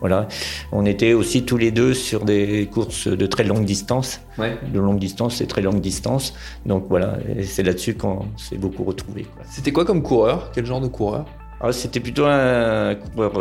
voilà. 0.00 0.26
On 0.72 0.84
était 0.86 1.12
aussi 1.12 1.44
tous 1.44 1.56
les 1.56 1.70
deux 1.70 1.94
sur 1.94 2.24
des 2.24 2.68
courses 2.72 3.06
de 3.06 3.26
très 3.26 3.44
longue 3.44 3.64
distance, 3.64 4.20
Ouais. 4.38 4.58
de 4.72 4.80
longue 4.80 4.98
distance 4.98 5.40
et 5.40 5.46
très 5.46 5.62
longue 5.62 5.80
distance. 5.80 6.34
Donc 6.66 6.86
voilà, 6.88 7.18
c'est 7.44 7.62
là-dessus 7.62 7.94
qu'on 7.94 8.26
s'est 8.36 8.58
beaucoup 8.58 8.82
retrouvés. 8.82 9.26
C'était 9.48 9.72
quoi 9.72 9.84
comme 9.84 10.02
coureur? 10.02 10.50
Quel 10.52 10.66
genre 10.66 10.80
de 10.80 10.88
coureur? 10.88 11.26
Ah, 11.60 11.70
C'était 11.72 12.00
plutôt 12.00 12.24
un 12.26 12.96
coureur 12.96 13.32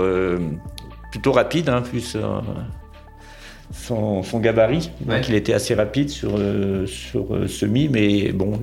plutôt 1.12 1.32
rapide, 1.32 1.70
hein, 1.70 1.82
plus 1.82 2.16
son, 3.74 4.24
son 4.24 4.40
gabarit. 4.40 4.92
Ouais. 5.08 5.18
Donc 5.18 5.30
il 5.30 5.36
était 5.36 5.54
assez 5.54 5.74
rapide 5.76 6.10
sur, 6.10 6.36
euh, 6.38 6.86
sur 6.88 7.34
euh, 7.36 7.48
semi, 7.48 7.88
mais 7.90 8.32
bon, 8.32 8.60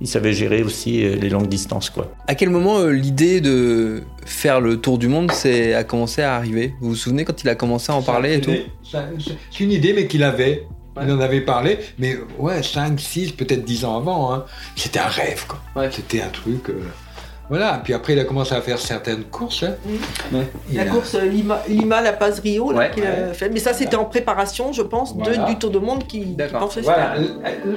il, 0.00 0.06
savait 0.06 0.32
gérer 0.32 0.62
aussi 0.62 1.04
euh, 1.04 1.16
les 1.16 1.28
longues 1.28 1.48
distances. 1.48 1.90
Quoi. 1.90 2.12
À 2.28 2.34
quel 2.34 2.50
moment 2.50 2.78
euh, 2.78 2.90
l'idée 2.90 3.40
de 3.40 4.02
faire 4.24 4.60
le 4.60 4.76
tour 4.80 4.96
du 4.98 5.08
monde 5.08 5.30
c'est, 5.32 5.74
a 5.74 5.84
commencé 5.84 6.22
à 6.22 6.34
arriver? 6.36 6.74
Vous 6.80 6.90
vous 6.90 6.94
souvenez 6.96 7.24
quand 7.24 7.42
il 7.42 7.48
a 7.48 7.54
commencé 7.54 7.90
à 7.92 7.96
en 7.96 8.02
parler 8.02 8.34
et 8.36 8.40
tout? 8.40 8.52
C'est 8.82 9.60
une 9.64 9.72
idée, 9.72 9.92
mais 9.92 10.06
qu'il 10.06 10.22
avait. 10.22 10.66
Il 11.00 11.12
en 11.12 11.20
avait 11.20 11.42
parlé, 11.42 11.78
mais 12.00 12.16
ouais, 12.40 12.60
5, 12.60 12.98
6, 12.98 13.30
peut-être 13.32 13.64
10 13.64 13.84
ans 13.84 13.98
avant. 13.98 14.34
hein. 14.34 14.44
C'était 14.74 14.98
un 14.98 15.06
rêve, 15.06 15.46
quoi. 15.46 15.88
C'était 15.92 16.22
un 16.22 16.28
truc. 16.28 16.70
euh, 16.70 16.80
Voilà, 17.50 17.80
puis 17.82 17.94
après, 17.94 18.12
il 18.12 18.18
a 18.20 18.24
commencé 18.24 18.54
à 18.54 18.60
faire 18.60 18.78
certaines 18.78 19.24
courses. 19.24 19.62
hein. 19.64 20.40
La 20.72 20.84
course 20.84 21.14
euh, 21.14 21.22
Lima, 21.24 21.62
Lima 21.68 22.00
La 22.02 22.12
Paz 22.12 22.40
Rio, 22.40 22.70
là, 22.72 22.78
Ouais. 22.78 22.90
qu'il 22.90 23.04
a 23.06 23.32
fait. 23.32 23.48
Mais 23.48 23.58
ça, 23.60 23.72
c'était 23.72 23.96
en 23.96 24.04
préparation, 24.04 24.72
je 24.72 24.82
pense, 24.82 25.16
de- 25.16 25.46
du 25.46 25.56
Tour 25.56 25.70
de 25.70 25.78
Monde 25.78 26.06
qui, 26.06 26.20
qui 26.36 26.36
pensait 26.52 26.82
Voilà, 26.82 27.14
faire. 27.14 27.22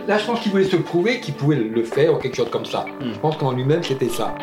là 0.07 0.17
je 0.17 0.25
pense 0.25 0.39
qu'il 0.41 0.51
voulait 0.51 0.65
se 0.65 0.75
prouver 0.75 1.19
qu'il 1.21 1.33
pouvait 1.35 1.55
le 1.55 1.83
faire 1.83 2.13
ou 2.13 2.17
quelque 2.17 2.35
chose 2.35 2.49
comme 2.51 2.65
ça. 2.65 2.85
Je 3.01 3.17
pense 3.19 3.37
qu'en 3.37 3.51
lui-même 3.53 3.81
c'était 3.83 4.09
ça. 4.09 4.33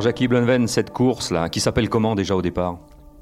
Alors 0.00 0.06
Jackie 0.08 0.28
Blunven, 0.28 0.66
cette 0.66 0.94
course-là, 0.94 1.50
qui 1.50 1.60
s'appelle 1.60 1.90
comment 1.90 2.14
déjà 2.14 2.34
au 2.34 2.40
départ? 2.40 2.78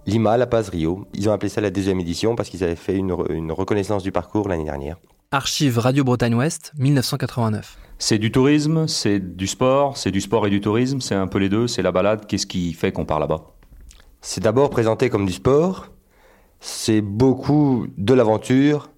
Lima, 0.07 0.37
La 0.37 0.47
Paz, 0.47 0.69
Rio. 0.69 1.09
Ils 1.13 1.29
ont 1.29 1.33
appelé 1.33 1.49
ça 1.49 1.61
la 1.61 1.71
deuxième 1.73 1.99
édition 1.99 2.37
parce 2.37 2.49
qu'ils 2.51 2.63
avaient 2.63 2.77
fait 2.77 2.95
une, 2.95 3.11
re- 3.11 3.33
une 3.33 3.51
reconnaissance 3.51 4.05
du 4.05 4.13
parcours 4.13 4.49
l'année 4.49 4.63
dernière. 4.63 4.97
Archive 5.33 5.77
Radio 5.81 6.05
Bretagne 6.05 6.37
Ouest, 6.37 6.73
1989. 6.79 7.77
C'est 7.99 8.19
du 8.19 8.31
tourisme, 8.31 8.87
c'est 8.87 9.19
du 9.19 9.49
sport, 9.49 9.97
c'est 9.97 10.13
du 10.13 10.21
sport 10.21 10.47
et 10.47 10.51
du 10.51 10.61
tourisme, 10.61 11.01
c'est 11.01 11.17
un 11.17 11.27
peu 11.27 11.39
les 11.41 11.49
deux, 11.49 11.67
c'est 11.67 11.83
la 11.83 11.91
balade. 11.91 12.27
Qu'est-ce 12.29 12.47
qui 12.47 12.73
fait 12.75 12.93
qu'on 12.93 13.05
part 13.05 13.19
là-bas? 13.19 13.43
C'est 14.21 14.45
d'abord 14.45 14.71
présenté 14.71 15.11
comme 15.11 15.27
du 15.27 15.33
sport. 15.33 15.89
C'est 16.61 17.01
beaucoup 17.01 17.89
de 17.97 18.15
l'aventure, 18.15 18.89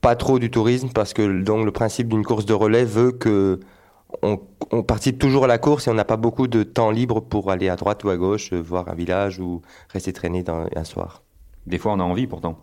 pas 0.00 0.16
trop 0.16 0.38
du 0.38 0.50
tourisme 0.50 0.88
parce 0.94 1.12
que 1.12 1.42
donc 1.42 1.66
le 1.66 1.70
principe 1.70 2.08
d'une 2.08 2.24
course 2.24 2.46
de 2.46 2.54
relais 2.54 2.86
veut 2.86 3.12
que 3.12 3.60
on, 4.22 4.40
on 4.70 4.82
participe 4.82 5.18
toujours 5.18 5.44
à 5.44 5.46
la 5.46 5.58
course 5.58 5.86
et 5.86 5.90
on 5.90 5.94
n'a 5.94 6.04
pas 6.04 6.16
beaucoup 6.16 6.48
de 6.48 6.62
temps 6.62 6.90
libre 6.90 7.20
pour 7.20 7.50
aller 7.50 7.68
à 7.68 7.76
droite 7.76 8.04
ou 8.04 8.10
à 8.10 8.16
gauche, 8.16 8.52
euh, 8.52 8.60
voir 8.60 8.88
un 8.88 8.94
village 8.94 9.38
ou 9.38 9.62
rester 9.90 10.12
traîné 10.12 10.42
dans, 10.42 10.66
un 10.74 10.84
soir. 10.84 11.22
Des 11.66 11.78
fois 11.78 11.92
on 11.92 12.00
a 12.00 12.04
envie 12.04 12.26
pourtant. 12.26 12.58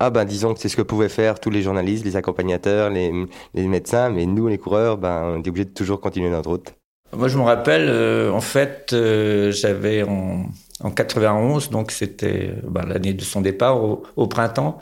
Ah 0.00 0.10
ben 0.10 0.24
disons 0.24 0.54
que 0.54 0.60
c'est 0.60 0.68
ce 0.68 0.76
que 0.76 0.82
pouvaient 0.82 1.08
faire 1.08 1.40
tous 1.40 1.50
les 1.50 1.62
journalistes, 1.62 2.04
les 2.04 2.16
accompagnateurs, 2.16 2.88
les, 2.90 3.12
les 3.54 3.66
médecins, 3.66 4.10
mais 4.10 4.26
nous 4.26 4.46
les 4.46 4.58
coureurs, 4.58 4.96
ben 4.96 5.34
on 5.36 5.42
est 5.42 5.48
obligés 5.48 5.64
de 5.64 5.74
toujours 5.74 6.00
continuer 6.00 6.30
notre 6.30 6.50
route. 6.50 6.74
Moi, 7.16 7.28
je 7.28 7.38
me 7.38 7.42
rappelle, 7.42 7.88
euh, 7.88 8.30
en 8.30 8.42
fait, 8.42 8.90
euh, 8.92 9.50
j'avais 9.50 10.02
en, 10.02 10.44
en 10.80 10.90
91, 10.90 11.70
donc 11.70 11.90
c'était 11.90 12.52
bah, 12.64 12.84
l'année 12.86 13.14
de 13.14 13.22
son 13.22 13.40
départ, 13.40 13.82
au, 13.82 14.02
au 14.16 14.26
printemps, 14.26 14.78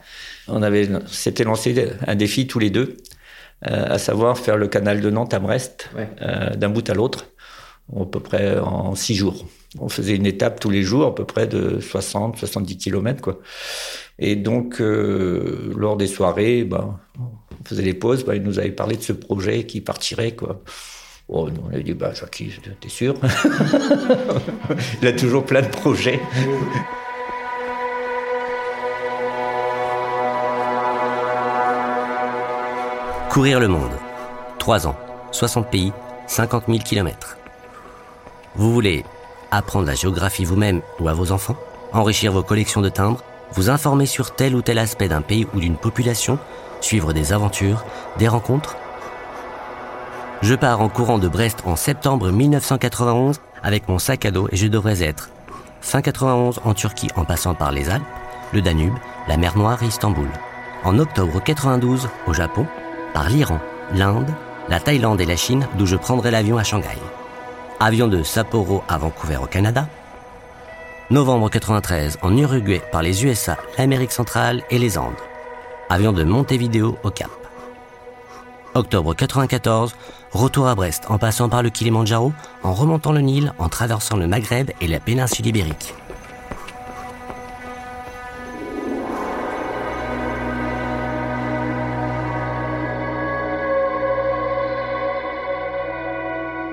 on 0.49 0.63
avait 0.63 0.89
s'était 1.07 1.45
lancé 1.45 1.93
un 2.07 2.15
défi 2.17 2.49
tous 2.49 2.59
les 2.59 2.71
deux, 2.71 2.97
à 3.63 3.99
savoir 3.99 4.39
faire 4.39 4.57
le 4.57 4.69
canal 4.69 5.01
de 5.01 5.11
Nantes 5.11 5.35
à 5.35 5.39
Brest, 5.39 5.91
Ouais. 5.97 6.09
euh, 6.23 6.55
d'un 6.57 6.69
bout 6.69 6.89
à 6.91 6.95
l'autre, 6.95 7.27
à 7.95 8.05
peu 8.05 8.21
près 8.21 8.59
en 8.59 8.95
six 8.95 9.15
jours. 9.15 9.45
On 9.79 9.89
faisait 9.89 10.15
une 10.17 10.27
étape 10.27 10.61
tous 10.61 10.71
les 10.71 10.83
jours, 10.83 11.07
à 11.07 11.15
peu 11.15 11.25
près 11.25 11.47
de 11.47 11.81
60, 11.81 12.37
70 12.39 12.77
kilomètres, 12.79 13.21
quoi. 13.23 13.41
Et 14.19 14.37
donc, 14.37 14.81
euh, 14.81 15.73
lors 15.77 15.97
des 15.97 16.07
soirées, 16.07 16.65
ben, 16.65 16.99
on 17.19 17.65
faisait 17.65 17.83
les 17.83 17.93
pauses, 17.95 18.25
ben, 18.25 18.35
il 18.35 18.43
nous 18.43 18.59
avait 18.59 18.71
parlé 18.71 18.97
de 18.97 19.03
ce 19.03 19.13
projet 19.13 19.65
qui 19.65 19.81
partirait, 19.83 20.33
quoi. 20.35 20.63
Oh, 21.29 21.51
nous, 21.51 21.61
on 21.71 21.77
a 21.77 21.81
dit, 21.81 21.93
bah, 21.93 22.13
Jackie, 22.15 22.53
t'es 22.81 22.89
sûr? 22.89 23.15
Il 25.03 25.09
a 25.09 25.13
toujours 25.13 25.45
plein 25.45 25.61
de 25.63 25.67
projets. 25.69 26.21
Courir 33.37 33.61
le 33.61 33.69
monde. 33.69 33.93
3 34.59 34.87
ans, 34.87 34.97
60 35.31 35.71
pays, 35.71 35.93
50 36.27 36.69
000 36.69 36.79
kilomètres. 36.79 37.37
Vous 38.55 38.73
voulez 38.73 39.05
apprendre 39.51 39.87
la 39.87 39.95
géographie 39.95 40.47
vous-même 40.47 40.81
ou 41.01 41.09
à 41.09 41.13
vos 41.13 41.33
enfants 41.33 41.59
Enrichir 41.93 42.33
vos 42.33 42.43
collections 42.43 42.81
de 42.81 42.89
timbres 42.89 43.23
Vous 43.53 43.69
informer 43.69 44.07
sur 44.07 44.35
tel 44.35 44.55
ou 44.55 44.63
tel 44.63 44.79
aspect 44.79 45.09
d'un 45.09 45.21
pays 45.21 45.47
ou 45.53 45.61
d'une 45.61 45.77
population 45.77 46.39
Suivre 46.81 47.13
des 47.13 47.35
aventures, 47.35 47.85
des 48.17 48.27
rencontres? 48.27 48.75
Je 50.41 50.55
pars 50.55 50.81
en 50.81 50.89
courant 50.89 51.19
de 51.19 51.29
Brest 51.29 51.63
en 51.67 51.77
septembre 51.77 52.31
1991 52.31 53.43
avec 53.63 53.87
mon 53.87 53.99
sac 53.99 54.25
à 54.25 54.31
dos 54.31 54.49
et 54.51 54.57
je 54.57 54.67
devrais 54.67 55.03
être 55.03 55.29
fin 55.83 56.01
91 56.01 56.63
en 56.65 56.73
Turquie 56.73 57.11
en 57.17 57.27
passant 57.27 57.55
par 57.55 57.71
les 57.71 57.91
Alpes, 57.91 58.03
le 58.55 58.63
Danube, 58.63 58.97
la 59.29 59.37
mer 59.37 59.59
Noire 59.59 59.83
et 59.83 59.89
Istanbul. 59.89 60.29
En 60.85 60.99
octobre 60.99 61.43
92 61.45 62.09
au 62.27 62.33
Japon, 62.33 62.67
par 63.17 63.31
l'Iran, 63.31 63.61
l'Inde, 63.95 64.29
la 64.69 64.79
Thaïlande 64.79 65.23
et 65.23 65.25
la 65.25 65.37
Chine 65.37 65.67
d'où 65.79 65.87
je 65.87 65.97
prendrai 65.97 66.31
l'avion 66.31 66.59
à 66.59 66.65
Shanghai. 66.65 66.99
Avion 67.81 68.09
de 68.09 68.23
Sapporo 68.23 68.85
à 68.91 68.99
Vancouver 68.99 69.39
au 69.39 69.47
Canada. 69.47 69.89
Novembre 71.09 71.49
93 71.49 72.19
en 72.21 72.37
Uruguay 72.37 72.83
par 72.93 73.01
les 73.01 73.25
USA, 73.25 73.57
l'Amérique 73.79 74.13
centrale 74.13 74.65
et 74.69 74.79
les 74.79 74.99
Andes. 74.99 75.15
Avion 75.89 76.13
de 76.13 76.25
Montevideo 76.25 76.99
au 77.05 77.11
Cap. 77.11 77.31
Octobre 78.75 79.15
94, 79.15 79.97
retour 80.33 80.69
à 80.69 80.75
Brest 80.75 81.05
en 81.09 81.17
passant 81.17 81.49
par 81.49 81.63
le 81.63 81.71
Kilimandjaro, 81.71 82.35
en 82.63 82.75
remontant 82.75 83.13
le 83.13 83.21
Nil, 83.21 83.55
en 83.59 83.71
traversant 83.71 84.19
le 84.19 84.27
Maghreb 84.27 84.73
et 84.83 84.89
la 84.89 85.01
péninsule 85.01 85.47
ibérique. 85.47 85.95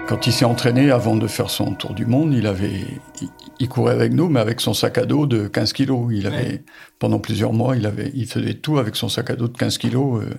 Quand 0.08 0.28
il 0.28 0.34
s'est 0.34 0.46
entraîné 0.46 0.92
avant 0.92 1.16
de 1.16 1.28
faire 1.28 1.50
son 1.50 1.74
tour 1.74 1.94
du 1.94 2.06
monde, 2.06 2.34
il 2.34 2.46
avait, 2.46 2.82
il, 3.22 3.30
il 3.60 3.70
courait 3.70 3.94
avec 3.94 4.12
nous, 4.12 4.28
mais 4.30 4.40
avec 4.42 4.60
son 4.62 4.74
sac 4.74 4.98
à 4.98 5.06
dos 5.06 5.26
de 5.26 5.48
15 5.48 5.74
kilos. 5.74 6.08
Il 6.12 6.28
avait, 6.28 6.36
Ouais. 6.46 6.64
pendant 7.00 7.20
plusieurs 7.20 7.54
mois, 7.54 7.76
il 7.78 7.86
avait, 7.86 8.12
il 8.14 8.28
faisait 8.28 8.54
tout 8.56 8.78
avec 8.78 8.96
son 8.96 9.10
sac 9.10 9.30
à 9.30 9.36
dos 9.36 9.48
de 9.48 9.58
15 9.58 9.78
kilos 9.78 10.22
euh, 10.24 10.30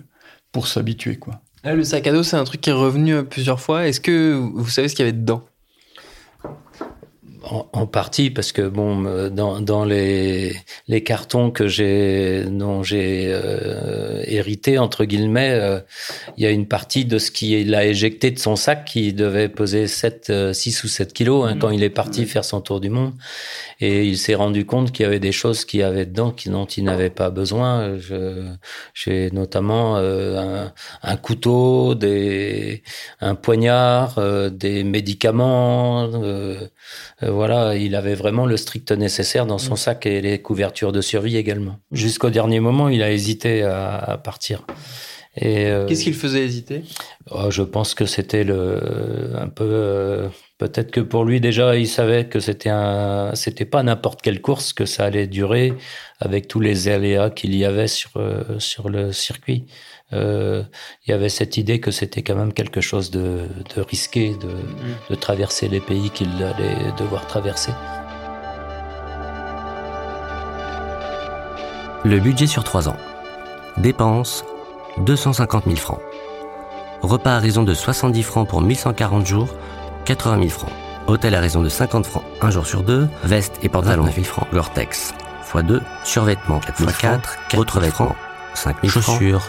pour 0.52 0.68
s'habituer, 0.68 1.16
quoi. 1.16 1.40
Là, 1.64 1.74
le 1.74 1.82
sac 1.82 2.06
à 2.06 2.12
dos, 2.12 2.22
c'est 2.22 2.36
un 2.36 2.44
truc 2.44 2.60
qui 2.60 2.70
est 2.70 2.74
revenu 2.74 3.24
plusieurs 3.24 3.58
fois. 3.58 3.88
Est-ce 3.88 4.00
que 4.00 4.34
vous 4.34 4.68
savez 4.68 4.88
ce 4.88 4.94
qu'il 4.94 5.06
y 5.06 5.08
avait 5.08 5.16
dedans? 5.18 5.42
En, 7.50 7.68
en, 7.72 7.86
partie 7.86 8.30
parce 8.30 8.52
que 8.52 8.62
bon, 8.62 9.04
euh, 9.06 9.28
dans, 9.28 9.60
dans 9.60 9.84
les, 9.84 10.56
les 10.88 11.02
cartons 11.02 11.50
que 11.50 11.66
j'ai 11.66 12.44
dont 12.44 12.82
j'ai 12.82 13.26
euh, 13.28 14.22
hérité 14.26 14.78
entre 14.78 15.04
guillemets, 15.04 15.52
euh, 15.52 15.80
il 16.36 16.44
y 16.44 16.46
a 16.46 16.50
une 16.50 16.66
partie 16.66 17.04
de 17.04 17.18
ce 17.18 17.30
qu'il 17.30 17.74
a 17.74 17.84
éjecté 17.84 18.30
de 18.30 18.38
son 18.38 18.56
sac 18.56 18.84
qui 18.84 19.12
devait 19.12 19.48
peser 19.48 19.86
7, 19.86 20.52
6 20.52 20.84
ou 20.84 20.88
7 20.88 21.12
kilos 21.12 21.46
hein, 21.48 21.56
quand 21.60 21.70
il 21.70 21.82
est 21.82 21.90
parti 21.90 22.26
faire 22.26 22.44
son 22.44 22.60
tour 22.60 22.80
du 22.80 22.90
monde. 22.90 23.12
Et 23.80 24.04
il 24.04 24.16
s'est 24.16 24.34
rendu 24.34 24.64
compte 24.64 24.92
qu'il 24.92 25.04
y 25.04 25.06
avait 25.06 25.20
des 25.20 25.32
choses 25.32 25.64
qu'il 25.64 25.80
y 25.80 25.82
avait 25.82 26.06
dedans 26.06 26.30
qui, 26.30 26.48
dont 26.48 26.66
il 26.66 26.84
n'avait 26.84 27.10
pas 27.10 27.30
besoin. 27.30 27.98
J'ai 28.94 29.30
notamment 29.32 29.96
un, 29.96 30.72
un, 31.02 31.16
couteau, 31.16 31.94
des, 31.94 32.82
un 33.20 33.34
poignard, 33.34 34.18
des 34.50 34.84
médicaments. 34.84 36.08
Voilà, 37.34 37.76
il 37.76 37.94
avait 37.94 38.14
vraiment 38.14 38.46
le 38.46 38.56
strict 38.56 38.92
nécessaire 38.92 39.46
dans 39.46 39.58
son 39.58 39.74
mm. 39.74 39.78
sac 39.78 40.06
et 40.06 40.20
les 40.20 40.40
couvertures 40.40 40.92
de 40.92 41.00
survie 41.00 41.36
également. 41.36 41.76
Jusqu'au 41.92 42.30
dernier 42.30 42.60
moment, 42.60 42.88
il 42.88 43.02
a 43.02 43.12
hésité 43.12 43.62
à, 43.62 43.96
à 43.96 44.16
partir. 44.16 44.64
Euh, 45.42 45.86
Qu'est-ce 45.86 46.04
qui 46.04 46.10
le 46.10 46.16
faisait 46.16 46.44
hésiter? 46.44 46.82
Oh, 47.30 47.50
Je 47.50 47.62
pense 47.62 47.94
que 47.94 48.06
c'était 48.06 48.44
le 48.44 49.32
un 49.34 49.48
peu 49.48 49.64
euh, 49.68 50.28
peut-être 50.58 50.92
que 50.92 51.00
pour 51.00 51.24
lui 51.24 51.40
déjà 51.40 51.76
il 51.76 51.88
savait 51.88 52.26
que 52.26 52.38
c'était 52.38 52.70
un 52.70 53.34
c'était 53.34 53.64
pas 53.64 53.82
n'importe 53.82 54.22
quelle 54.22 54.40
course 54.40 54.72
que 54.72 54.86
ça 54.86 55.04
allait 55.04 55.26
durer 55.26 55.72
avec 56.20 56.46
tous 56.46 56.60
les 56.60 56.86
aléas 56.86 57.30
qu'il 57.30 57.56
y 57.56 57.64
avait 57.64 57.88
sur 57.88 58.12
euh, 58.16 58.58
sur 58.60 58.88
le 58.88 59.10
circuit. 59.10 59.66
Euh, 60.12 60.62
il 61.06 61.10
y 61.10 61.14
avait 61.14 61.28
cette 61.28 61.56
idée 61.56 61.80
que 61.80 61.90
c'était 61.90 62.22
quand 62.22 62.36
même 62.36 62.52
quelque 62.52 62.80
chose 62.80 63.10
de, 63.10 63.48
de 63.74 63.80
risqué 63.80 64.34
de, 64.34 64.48
mm. 64.48 64.96
de 65.10 65.14
traverser 65.14 65.68
les 65.68 65.80
pays 65.80 66.10
qu'il 66.10 66.30
allait 66.42 66.92
devoir 66.98 67.26
traverser. 67.26 67.72
Le 72.04 72.20
budget 72.20 72.46
sur 72.46 72.64
trois 72.64 72.88
ans. 72.88 72.96
Dépenses 73.78 74.44
250 74.98 75.64
000 75.64 75.76
francs. 75.76 76.00
Repas 77.02 77.36
à 77.36 77.38
raison 77.38 77.62
de 77.62 77.74
70 77.74 78.22
francs 78.22 78.48
pour 78.48 78.60
1140 78.60 79.26
jours, 79.26 79.48
80 80.04 80.38
000 80.38 80.48
francs. 80.50 80.72
Hôtel 81.06 81.34
à 81.34 81.40
raison 81.40 81.62
de 81.62 81.68
50 81.68 82.06
francs 82.06 82.24
un 82.40 82.50
jour 82.50 82.66
sur 82.66 82.82
deux. 82.82 83.08
Veste 83.24 83.58
et 83.62 83.68
pantalon 83.68 84.04
000 84.04 84.24
francs. 84.24 84.46
Gore-Tex 84.52 85.14
x 85.54 85.64
2. 85.64 85.82
Survêtements 86.04 86.60
4 86.60 86.82
x 86.82 86.98
4. 86.98 87.38
Autres 87.56 87.80
vêtements 87.80 88.16
5 88.54 88.76
000 88.82 88.92
Chaussures 88.92 89.42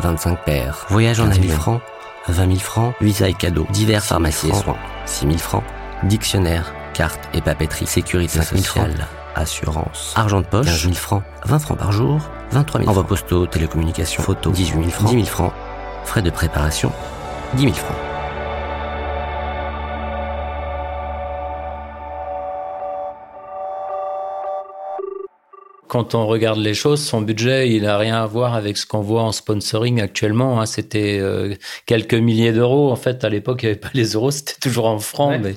25 0.00 0.44
paires. 0.44 0.86
Voyage 0.90 1.20
en 1.20 1.30
000 1.30 1.48
francs 1.48 1.80
20 2.28 2.46
000 2.46 2.58
francs. 2.58 2.94
Visa 3.00 3.28
et 3.28 3.34
cadeaux. 3.34 3.66
Divers 3.70 4.04
pharmacies 4.04 4.48
et 4.48 4.54
soins 4.54 4.76
6 5.06 5.26
000 5.26 5.38
francs. 5.38 5.64
Dictionnaire, 6.04 6.72
carte 6.94 7.20
et 7.34 7.40
papeterie. 7.40 7.86
Sécurité 7.86 8.42
sociale. 8.42 9.06
Assurance. 9.34 10.12
Argent 10.16 10.40
de 10.40 10.46
poche. 10.46 10.66
15 10.66 10.82
000 10.82 10.94
francs. 10.94 11.22
20 11.46 11.58
francs 11.58 11.78
par 11.78 11.92
jour. 11.92 12.20
23 12.52 12.80
000 12.80 12.90
Envoi 12.90 13.04
postaux, 13.04 13.46
télécommunications, 13.46 14.22
photos, 14.22 14.52
18 14.52 14.80
000 14.80 14.90
francs. 14.90 15.10
10 15.10 15.16
000 15.16 15.26
francs. 15.26 15.52
Frais 16.04 16.22
de 16.22 16.30
préparation, 16.30 16.90
10 17.54 17.64
000 17.64 17.74
francs. 17.74 18.07
Quand 25.88 26.14
on 26.14 26.26
regarde 26.26 26.58
les 26.58 26.74
choses, 26.74 27.02
son 27.02 27.22
budget, 27.22 27.70
il 27.70 27.82
n'a 27.82 27.98
rien 27.98 28.22
à 28.22 28.26
voir 28.26 28.54
avec 28.54 28.76
ce 28.76 28.86
qu'on 28.86 29.00
voit 29.00 29.22
en 29.22 29.32
sponsoring 29.32 30.00
actuellement. 30.00 30.60
Hein. 30.60 30.66
C'était 30.66 31.18
euh, 31.20 31.54
quelques 31.86 32.14
milliers 32.14 32.52
d'euros. 32.52 32.90
En 32.90 32.96
fait, 32.96 33.24
à 33.24 33.28
l'époque, 33.28 33.62
il 33.62 33.66
n'y 33.66 33.70
avait 33.72 33.80
pas 33.80 33.90
les 33.94 34.12
euros, 34.12 34.30
c'était 34.30 34.60
toujours 34.60 34.86
en 34.86 34.98
francs. 34.98 35.40
Mais 35.42 35.56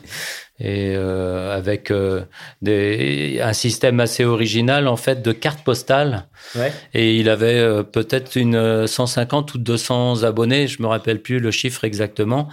et 0.63 0.93
euh, 0.95 1.57
avec 1.57 1.89
euh, 1.89 2.21
des, 2.61 3.39
un 3.41 3.53
système 3.53 3.99
assez 3.99 4.23
original 4.25 4.87
en 4.87 4.95
fait 4.95 5.23
de 5.23 5.31
cartes 5.31 5.63
postales. 5.63 6.27
Ouais. 6.55 6.71
Et 6.93 7.15
il 7.15 7.29
avait 7.29 7.83
peut-être 7.83 8.35
une 8.35 8.85
150 8.85 9.55
ou 9.55 9.57
200 9.57 10.23
abonnés, 10.23 10.67
je 10.67 10.81
me 10.83 10.87
rappelle 10.87 11.19
plus 11.19 11.39
le 11.39 11.49
chiffre 11.49 11.83
exactement 11.83 12.47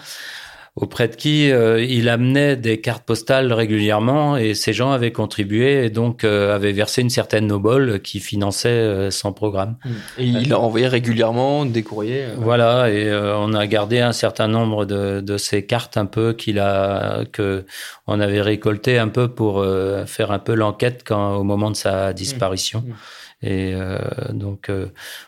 auprès 0.80 1.08
de 1.08 1.16
qui 1.16 1.50
euh, 1.50 1.82
il 1.82 2.08
amenait 2.08 2.56
des 2.56 2.80
cartes 2.80 3.04
postales 3.04 3.52
régulièrement 3.52 4.36
et 4.36 4.54
ces 4.54 4.72
gens 4.72 4.92
avaient 4.92 5.10
contribué 5.10 5.84
et 5.84 5.90
donc 5.90 6.22
euh, 6.22 6.54
avaient 6.54 6.72
versé 6.72 7.02
une 7.02 7.10
certaine 7.10 7.48
nobole 7.48 8.00
qui 8.00 8.20
finançait 8.20 8.68
euh, 8.68 9.10
son 9.10 9.32
programme. 9.32 9.76
Et 10.18 10.26
il 10.26 10.52
a 10.52 10.60
envoyé 10.60 10.86
régulièrement 10.86 11.64
des 11.64 11.82
courriers. 11.82 12.26
Voilà, 12.36 12.90
et 12.90 13.12
on 13.12 13.52
a 13.54 13.66
gardé 13.66 13.98
un 13.98 14.12
certain 14.12 14.48
nombre 14.48 14.84
de, 14.84 15.20
de 15.20 15.36
ces 15.36 15.66
cartes 15.66 15.96
un 15.96 16.06
peu 16.06 16.32
qu'il 16.32 16.58
a 16.60 17.24
que 17.32 17.64
on 18.06 18.20
avait 18.20 18.40
récolté 18.40 18.98
un 18.98 19.08
peu 19.08 19.28
pour 19.28 19.64
faire 20.06 20.30
un 20.30 20.38
peu 20.38 20.54
l'enquête 20.54 21.02
quand 21.04 21.36
au 21.36 21.42
moment 21.42 21.70
de 21.70 21.76
sa 21.76 22.12
disparition. 22.12 22.80
Mmh. 22.80 22.90
Mmh. 22.90 22.94
Et 23.40 23.72
euh, 23.72 23.98
donc 24.32 24.68
euh, 24.68 24.86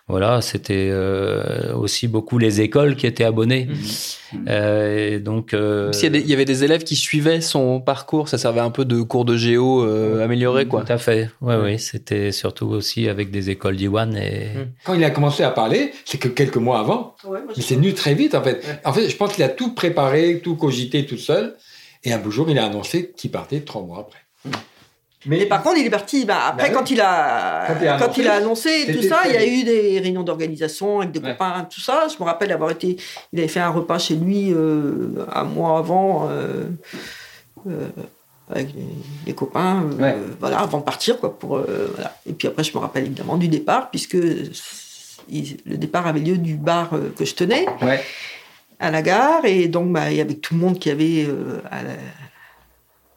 voilà, 0.09 0.40
c'était 0.40 0.88
euh, 0.90 1.73
aussi 1.75 2.09
beaucoup 2.09 2.38
les 2.38 2.61
écoles 2.61 2.96
qui 2.96 3.07
étaient 3.07 3.25
abonnées. 3.25 3.68
Et 4.49 5.20
donc 5.20 5.53
il 5.53 6.29
y, 6.29 6.33
avait 6.33 6.44
des 6.44 6.64
élèves 6.64 6.83
qui 6.83 6.96
suivaient 6.96 7.40
son 7.40 7.81
parcours, 7.81 8.29
ça 8.29 8.37
servait 8.37 8.61
un 8.61 8.70
peu 8.70 8.85
de 8.85 9.01
cours 9.03 9.25
de 9.25 9.37
géo 9.37 9.83
amélioré 10.20 10.66
quoi. 10.66 10.83
Tout 10.83 10.92
à 10.92 10.99
fait. 10.99 11.31
Ouais, 11.40 11.57
oui, 11.62 11.79
c'était 11.79 12.33
surtout 12.33 12.66
aussi 12.66 13.09
avec 13.09 13.31
des 13.31 13.51
écoles 13.51 13.77
d'Iwan 13.77 14.16
et 14.16 14.49
mhm. 14.57 14.66
quand 14.85 14.94
il 14.94 15.05
a 15.05 15.11
commencé 15.11 15.44
à 15.44 15.51
parler, 15.51 15.92
c'est 16.05 16.18
que 16.18 16.29
quelques 16.29 16.57
mois 16.57 16.81
avant. 16.81 17.14
mais 17.29 17.62
c'est 17.62 17.77
venu 17.77 17.94
très 17.94 18.14
vite 18.14 18.35
en 18.35 18.42
fait. 18.42 18.61
En 18.85 18.92
fait, 18.92 19.09
je 19.09 19.16
pense 19.16 19.33
qu'il 19.35 19.44
a 19.44 19.49
tout 19.49 19.73
préparé, 19.75 20.40
tout 20.42 20.57
cogité 20.57 21.07
tout 21.07 21.18
seul. 21.18 21.57
Et 22.03 22.14
un 22.14 22.18
beau 22.18 22.31
jour, 22.31 22.49
il 22.49 22.59
a 22.59 22.64
annoncé 22.64 23.12
qu'il 23.14 23.31
partait 23.31 23.61
trois 23.61 23.83
mois 23.83 24.01
après. 24.01 24.20
Mhm. 24.46 24.53
Mais 25.27 25.45
par 25.47 25.63
contre, 25.63 25.79
il 25.79 25.87
est 25.87 25.91
parti. 25.91 26.25
Bah, 26.25 26.47
après, 26.49 26.71
bah 26.71 26.75
quand, 26.75 26.91
il 26.91 27.01
a, 27.01 27.67
quand, 27.99 28.17
il 28.17 28.27
a 28.27 28.35
annoncé, 28.35 28.87
tout 28.93 29.03
ça, 29.03 29.23
il 29.27 29.33
y 29.33 29.37
a 29.37 29.47
eu 29.47 29.65
des 29.65 30.01
réunions 30.01 30.23
d'organisation 30.23 31.01
avec 31.01 31.13
des 31.13 31.21
copains, 31.21 31.67
tout 31.71 31.81
ça. 31.81 32.07
Je 32.09 32.23
me 32.23 32.25
rappelle 32.27 32.51
avoir 32.53 32.71
été. 32.71 32.97
Il 33.33 33.39
avait 33.39 33.49
fait 33.49 33.61
un 33.61 33.69
repas 33.69 33.99
chez 33.99 34.15
lui 34.15 34.53
euh, 34.53 35.27
un 35.33 35.45
mois 35.45 35.79
avant. 35.79 36.29
Euh, 36.31 36.65
euh, 37.69 37.89
avec 38.49 38.71
les, 39.27 39.33
copains, 39.33 39.85
voilà, 40.41 40.59
avant 40.59 40.79
de 40.79 40.83
partir, 40.83 41.21
quoi, 41.21 41.39
pour, 41.39 41.59
voilà. 41.59 42.17
Et 42.27 42.33
puis 42.33 42.49
après, 42.49 42.65
je 42.65 42.73
me 42.75 42.79
rappelle 42.79 43.05
évidemment 43.05 43.37
du 43.37 43.47
départ, 43.47 43.91
puisque 43.91 44.15
le 44.15 45.77
départ 45.77 46.09
avait 46.09 46.19
lieu 46.19 46.37
du 46.37 46.57
bar 46.57 46.91
que 47.17 47.25
je 47.25 47.35
tenais, 47.37 47.65
ouais. 47.81 48.03
à 48.81 48.91
la 48.91 49.03
gare, 49.03 49.45
et 49.45 49.69
donc, 49.69 49.93
bah, 49.93 50.01
avait 50.01 50.35
tout 50.35 50.55
le 50.55 50.61
monde 50.61 50.81
qui 50.81 50.91
avait, 50.91 51.29
à 51.71 51.85
la, 51.85 51.91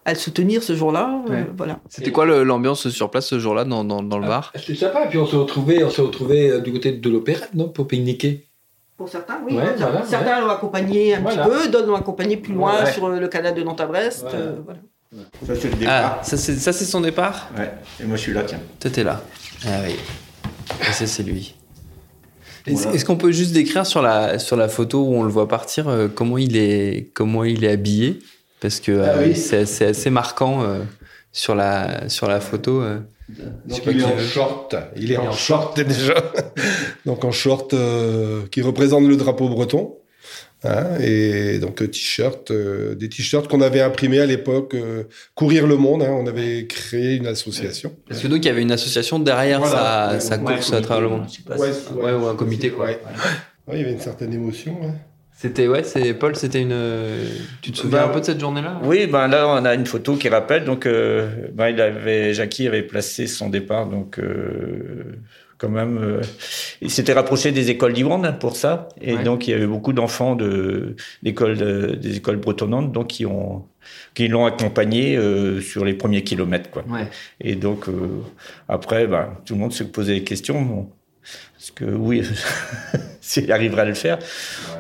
à 0.06 0.14
le 0.14 0.20
soutenir 0.20 0.64
ce 0.64 0.76
jour-là. 0.76 1.22
Euh, 1.30 1.44
voilà. 1.56 1.80
C'était 1.90 2.12
quoi 2.12 2.26
l'ambiance 2.26 2.90
sur 2.90 3.10
place 3.10 3.28
ce 3.28 3.40
jour-là 3.40 3.64
dans, 3.64 3.84
dans, 3.84 4.04
dans, 4.04 4.20
le 4.20 4.28
bar? 4.28 4.52
ah, 4.54 4.60
C'était 4.60 4.76
sympa. 4.76 5.06
Et 5.06 5.10
puis 5.10 5.18
on 5.18 5.26
s'est 5.26 5.36
retrouvés, 5.38 5.84
on 5.84 5.90
euh, 5.90 6.60
du 6.60 6.74
côté 6.74 6.92
de 6.92 7.10
l'opérette, 7.10 7.54
non, 7.54 7.70
pour 7.70 7.88
pique-niquer. 7.88 8.46
Pour 8.98 9.10
certains, 9.10 9.40
oui. 9.48 9.58
certains 10.08 10.42
l'ont 10.42 10.50
accompagné 10.50 11.16
un 11.16 11.24
petit 11.24 11.38
peu, 11.38 11.68
d'autres 11.70 11.88
l'ont 11.88 11.96
accompagné 11.96 12.38
plus 12.38 12.54
loin 12.54 12.86
sur 12.86 13.10
le 13.10 13.28
canal 13.28 13.56
de 13.56 13.64
Nantes 13.64 13.82
à 13.82 13.88
Brest. 13.88 14.26
Euh, 14.34 14.58
voilà. 14.64 14.80
Ça 15.46 15.56
c'est 15.56 15.70
le 15.70 15.76
départ. 15.76 16.20
Ah, 16.20 16.24
ça 16.24 16.38
c'est 16.38 16.86
son 16.86 17.02
départ? 17.02 17.50
Ouais. 17.58 17.72
Et 18.02 18.06
moi 18.06 18.18
je 18.18 18.22
suis 18.22 18.34
là, 18.34 18.44
tiens. 18.44 18.60
T'étais 18.80 19.04
là. 19.04 19.24
Ah 19.66 19.80
oui. 19.86 19.96
Et 20.82 20.92
ça 20.92 21.08
c'est 21.08 21.24
lui. 21.24 21.56
Est-ce 22.66 23.04
qu'on 23.04 23.18
peut 23.18 23.32
juste 23.32 23.52
décrire 23.52 23.86
sur 23.86 24.02
la, 24.02 24.40
sur 24.40 24.56
la 24.56 24.70
photo 24.70 25.04
où 25.04 25.16
on 25.16 25.24
le 25.24 25.30
voit 25.30 25.48
partir 25.48 25.88
comment 26.16 26.38
il 26.38 26.56
est 26.56 27.12
comment 27.14 27.44
il 27.44 27.64
est 27.64 27.72
habillé? 27.72 28.20
Parce 28.64 28.80
que 28.80 28.94
ah 29.02 29.18
euh, 29.18 29.66
c'est 29.66 29.86
assez 29.86 30.10
marquant 30.10 30.64
euh, 30.64 30.80
sur, 31.34 31.54
la, 31.54 32.08
sur 32.08 32.30
la 32.30 32.40
photo. 32.40 32.82
Euh. 32.82 33.00
il 33.68 34.00
est 34.00 34.04
en 34.06 34.18
short. 34.18 34.76
Il 34.96 35.12
est 35.12 35.18
en 35.18 35.34
short 35.34 35.80
déjà. 35.82 36.16
donc 37.06 37.26
en 37.26 37.32
short 37.32 37.76
qui 38.50 38.62
représente 38.62 39.06
le 39.06 39.18
drapeau 39.18 39.50
breton. 39.50 39.98
Hein, 40.64 40.98
et 41.02 41.60
donc 41.60 41.76
t-shirt, 41.92 42.54
des 42.54 43.10
t-shirts 43.10 43.50
qu'on 43.50 43.60
avait 43.60 43.82
imprimés 43.82 44.22
à 44.22 44.26
l'époque, 44.26 44.78
Courir 45.36 45.68
le 45.68 45.76
Monde. 45.76 46.04
Hein, 46.04 46.16
on 46.18 46.26
avait 46.26 46.66
créé 46.66 47.18
une 47.18 47.28
association. 47.28 47.94
Parce 48.08 48.22
que 48.22 48.30
donc 48.30 48.46
il 48.46 48.46
y 48.46 48.50
avait 48.50 48.62
une 48.62 48.72
association 48.72 49.20
derrière 49.20 49.66
sa, 49.68 50.22
sa 50.22 50.38
course 50.38 50.72
à 50.72 50.80
travers 50.80 51.02
le 51.02 51.10
monde. 51.10 51.28
Ouais, 51.58 52.14
ou 52.14 52.28
un 52.28 52.36
comité 52.36 52.70
quoi. 52.70 52.92
il 53.74 53.78
y 53.78 53.82
avait 53.82 53.92
une 53.92 54.00
certaine 54.00 54.34
émotion. 54.34 54.78
C'était 55.44 55.68
ouais, 55.68 55.84
c'est 55.84 56.14
Paul, 56.14 56.38
c'était 56.38 56.62
une. 56.62 56.74
Tu 57.62 57.74
te 57.74 57.78
souviens 57.80 58.04
bah, 58.04 58.06
un 58.06 58.14
peu 58.14 58.22
de 58.22 58.26
cette 58.26 58.40
journée-là? 58.40 58.80
Oui, 58.82 59.08
ben 59.08 59.28
là 59.28 59.46
on 59.50 59.66
a 59.66 59.74
une 59.74 59.86
photo 59.86 60.16
qui 60.16 60.30
rappelle 60.30 60.64
donc 60.64 60.86
euh, 60.86 61.50
ben, 61.52 61.68
il 61.68 61.82
avait 61.82 62.34
Jackie 62.34 62.66
avait 62.66 62.82
placé 62.82 63.28
son 63.28 63.50
départ 63.50 63.88
donc 63.88 64.20
euh, 64.20 65.18
quand 65.58 65.68
même 65.68 65.98
euh, 65.98 66.22
il 66.80 66.90
s'était 66.90 67.12
rapproché 67.12 67.52
des 67.52 67.70
écoles 67.70 67.92
d'Yvonne 67.92 68.38
pour 68.40 68.56
ça 68.56 68.88
et 69.02 69.18
donc 69.18 69.46
il 69.46 69.52
y 69.52 69.54
avait 69.54 69.68
beaucoup 69.68 69.92
d'enfants 69.92 70.38
de 70.38 70.96
d'écoles 71.24 72.00
des 72.00 72.16
écoles 72.16 72.38
bretonnantes 72.38 72.94
donc 72.94 73.08
qui 73.08 73.26
ont 73.26 73.66
qui 74.14 74.30
l'ont 74.30 74.46
accompagné 74.46 75.20
sur 75.60 75.84
les 75.84 75.94
premiers 75.94 76.24
kilomètres 76.24 76.70
quoi. 76.70 76.86
Ouais. 76.88 77.10
Et 77.42 77.56
donc 77.56 77.88
après 78.70 79.08
ben, 79.08 79.36
tout 79.46 79.56
le 79.56 79.60
monde 79.60 79.74
se 79.74 79.84
posait 79.84 80.14
des 80.14 80.24
questions. 80.24 80.90
Parce 81.54 81.72
que 81.72 81.86
oui, 81.86 82.24
s'il 83.22 83.52
arriverait 83.52 83.84
à 83.84 83.86
le 83.86 83.94
faire. 83.94 84.20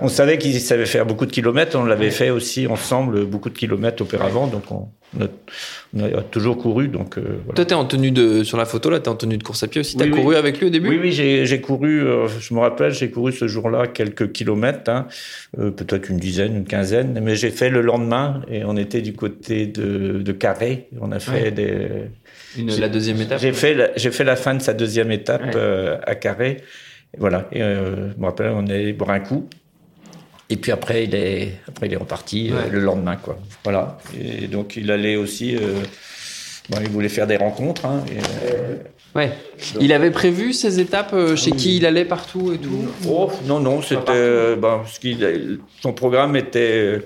On 0.01 0.09
savait 0.09 0.37
qu'il 0.37 0.59
savait 0.59 0.85
faire 0.85 1.05
beaucoup 1.05 1.25
de 1.25 1.31
kilomètres. 1.31 1.77
On 1.77 1.85
l'avait 1.85 2.11
fait 2.11 2.29
aussi 2.29 2.67
ensemble 2.67 3.25
beaucoup 3.25 3.49
de 3.49 3.57
kilomètres 3.57 4.03
auparavant. 4.03 4.47
Donc 4.47 4.71
on, 4.71 4.89
on 5.19 6.03
a, 6.03 6.21
toujours 6.23 6.57
couru. 6.57 6.87
Donc, 6.87 7.17
euh, 7.17 7.39
voilà. 7.45 7.55
Toi, 7.55 7.65
t'es 7.65 7.75
en 7.75 7.85
tenue 7.85 8.11
de, 8.11 8.43
sur 8.43 8.57
la 8.57 8.65
photo, 8.65 8.89
là, 8.89 8.99
t'es 8.99 9.09
en 9.09 9.15
tenue 9.15 9.37
de 9.37 9.43
course 9.43 9.63
à 9.63 9.67
pied 9.67 9.81
aussi. 9.81 9.95
T'as 9.97 10.07
couru 10.07 10.35
avec 10.35 10.59
lui 10.59 10.67
au 10.67 10.69
début? 10.69 10.89
Oui, 10.89 10.99
oui, 11.01 11.11
j'ai 11.11 11.61
couru, 11.61 12.01
euh, 12.01 12.27
je 12.27 12.53
me 12.53 12.59
rappelle, 12.59 12.93
j'ai 12.93 13.09
couru 13.11 13.31
ce 13.31 13.47
jour-là 13.47 13.87
quelques 13.87 14.31
kilomètres, 14.31 14.89
hein, 14.89 15.07
euh, 15.59 15.71
peut-être 15.71 16.09
une 16.09 16.17
dizaine, 16.17 16.55
une 16.55 16.65
quinzaine, 16.65 17.19
mais 17.21 17.35
j'ai 17.35 17.51
fait 17.51 17.69
le 17.69 17.81
lendemain 17.81 18.41
et 18.49 18.63
on 18.65 18.75
était 18.75 19.01
du 19.01 19.13
côté 19.13 19.67
de, 19.67 20.21
de 20.21 20.31
Carré. 20.31 20.87
On 20.99 21.11
a 21.11 21.19
fait 21.19 21.51
des. 21.51 21.87
Une, 22.57 22.79
la 22.79 22.89
deuxième 22.89 23.19
étape 23.21 23.39
J'ai 23.39 23.53
fait, 23.53 23.73
la, 23.73 23.89
fait 23.97 24.23
la 24.23 24.35
fin 24.35 24.53
de 24.53 24.61
sa 24.61 24.73
deuxième 24.73 25.11
étape 25.11 25.55
à 26.05 26.15
Carré. 26.15 26.63
Et 27.15 27.19
voilà. 27.19 27.47
Et, 27.51 27.59
je 27.59 28.19
me 28.19 28.25
rappelle, 28.25 28.51
on 28.55 28.65
est 28.67 28.73
allé 28.73 28.93
boire 28.93 29.11
un 29.11 29.19
coup. 29.19 29.47
Et 30.53 30.57
puis 30.57 30.71
après, 30.71 31.05
il 31.05 31.15
est, 31.15 31.53
après, 31.67 31.87
il 31.87 31.93
est 31.93 31.97
reparti 31.97 32.51
euh, 32.51 32.69
le 32.69 32.79
lendemain, 32.79 33.15
quoi. 33.15 33.39
Voilà. 33.63 33.97
Et 34.19 34.47
donc, 34.47 34.75
il 34.75 34.91
allait 34.91 35.15
aussi. 35.15 35.55
Euh, 35.55 35.81
bon, 36.69 36.77
il 36.81 36.89
voulait 36.89 37.09
faire 37.09 37.25
des 37.27 37.37
rencontres. 37.37 37.85
Hein, 37.85 38.03
euh, 38.51 38.75
ouais. 39.15 39.31
il 39.79 39.91
avait 39.93 40.11
prévu 40.11 40.53
ces 40.53 40.79
étapes 40.79 41.15
chez 41.35 41.51
qui 41.51 41.77
il 41.77 41.87
allait 41.87 42.05
partout 42.05 42.53
et 42.53 42.59
tout? 42.59 42.85
Oh, 43.07 43.31
Non, 43.45 43.59
non, 43.59 43.81
c'était. 43.81 44.55
Ben, 44.55 44.83
son 45.81 45.93
programme 45.93 46.35
était. 46.35 46.99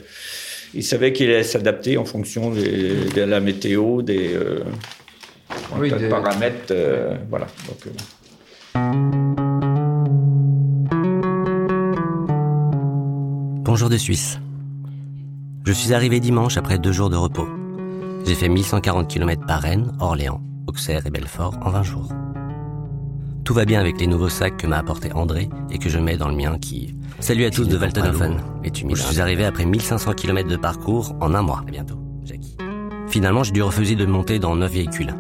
il 0.74 0.84
savait 0.84 1.14
qu'il 1.14 1.30
allait 1.30 1.44
s'adapter 1.44 1.96
en 1.98 2.06
fonction 2.06 2.50
de 2.50 3.22
la 3.22 3.40
météo, 3.40 4.02
des, 4.02 4.32
oui, 5.78 5.92
des... 5.92 6.10
paramètres. 6.10 6.74
voilà. 7.30 7.48
Donc, 7.68 7.94
Bonjour 13.64 13.90
de 13.90 13.98
Suisse. 13.98 14.40
Je 15.66 15.74
suis 15.74 15.94
arrivé 15.94 16.20
dimanche 16.20 16.58
après 16.58 16.80
deux 16.80 16.94
jours 16.94 17.10
de 17.10 17.18
repos. 17.18 17.48
J'ai 18.26 18.36
fait 18.36 18.48
1140 18.48 19.08
km 19.08 19.46
par 19.46 19.62
Rennes, 19.62 19.92
Orléans, 20.00 20.42
Auxerre 20.68 21.06
et 21.06 21.12
Belfort 21.12 21.58
en 21.62 21.72
20 21.72 21.84
jours. 21.84 22.10
Tout 23.44 23.54
va 23.54 23.66
bien 23.66 23.80
avec 23.80 24.00
les 24.00 24.08
nouveaux 24.08 24.30
sacs 24.30 24.58
que 24.58 24.68
m'a 24.68 24.78
apporté 24.78 25.12
André 25.14 25.50
et 25.70 25.78
que 25.80 25.90
je 25.90 26.00
mets 26.00 26.18
dans 26.18 26.30
le 26.30 26.36
mien 26.36 26.58
qui... 26.58 26.96
Salut 27.20 27.46
à 27.46 27.52
tous 27.52 27.66
de 27.66 27.78
Waltenhofen 27.78 28.38
et 28.64 28.72
humide. 28.80 28.96
Je 28.96 29.04
suis 29.04 29.20
arrivé 29.20 29.44
après 29.44 29.66
1500 29.66 30.14
km 30.14 30.48
de 30.48 30.58
parcours 30.58 31.16
en 31.20 31.34
un 31.34 31.42
mois. 31.42 31.64
À 31.68 31.72
bientôt, 31.72 32.00
Jackie. 32.24 32.58
Finalement, 33.08 33.44
j'ai 33.44 33.52
dû 33.52 33.62
refuser 33.62 33.96
de 33.96 34.06
monter 34.06 34.40
dans 34.40 34.56
neuf 34.56 34.72
véhicules. 34.72 35.14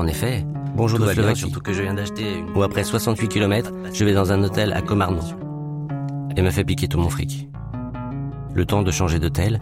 En 0.00 0.06
effet, 0.06 0.46
bonjour 0.74 0.98
surtout 1.34 1.60
que 1.60 1.74
je 1.74 1.82
viens 1.82 1.92
d'acheter 1.92 2.38
une... 2.38 2.56
Ou 2.56 2.62
après 2.62 2.84
68 2.84 3.28
km, 3.28 3.70
je 3.92 4.02
vais 4.06 4.14
dans 4.14 4.32
un 4.32 4.42
hôtel 4.42 4.72
à 4.72 4.80
Komarno 4.80 5.20
et 6.34 6.40
me 6.40 6.48
fait 6.48 6.64
piquer 6.64 6.88
tout 6.88 6.96
mon 6.96 7.10
fric. 7.10 7.50
Le 8.54 8.64
temps 8.64 8.80
de 8.80 8.90
changer 8.90 9.18
d'hôtel, 9.18 9.60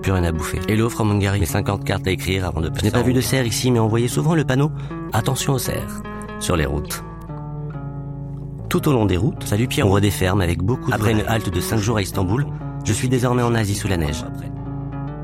plus 0.00 0.12
rien 0.12 0.22
à 0.22 0.30
bouffer. 0.30 0.60
Hello 0.68 0.88
from 0.88 1.10
Hungary, 1.10 1.40
les 1.40 1.46
50 1.46 1.82
cartes 1.82 2.06
à 2.06 2.12
écrire 2.12 2.46
avant 2.46 2.60
de 2.60 2.68
passer. 2.68 2.78
Je 2.78 2.84
n'ai 2.84 2.90
pas 2.92 3.02
vu 3.02 3.12
de 3.12 3.20
cerf 3.20 3.44
ici, 3.44 3.72
mais 3.72 3.80
on 3.80 3.88
voyait 3.88 4.06
souvent 4.06 4.36
le 4.36 4.44
panneau 4.44 4.70
Attention 5.12 5.54
aux 5.54 5.58
cerfs 5.58 6.00
sur 6.38 6.54
les 6.54 6.64
routes. 6.64 7.02
Tout 8.68 8.88
au 8.88 8.92
long 8.92 9.06
des 9.06 9.16
routes, 9.16 9.42
Salut 9.42 9.66
Pierre, 9.66 9.88
on 9.88 9.90
voit 9.90 10.00
des 10.00 10.12
fermes 10.12 10.42
avec 10.42 10.62
beaucoup 10.62 10.90
de... 10.90 10.94
Après 10.94 11.10
une 11.10 11.24
halte 11.26 11.50
de 11.50 11.60
5 11.60 11.78
jours 11.78 11.96
à 11.96 12.02
Istanbul, 12.02 12.46
je 12.84 12.92
suis 12.92 13.08
désormais 13.08 13.42
en 13.42 13.56
Asie 13.56 13.74
sous 13.74 13.88
la 13.88 13.96
neige. 13.96 14.24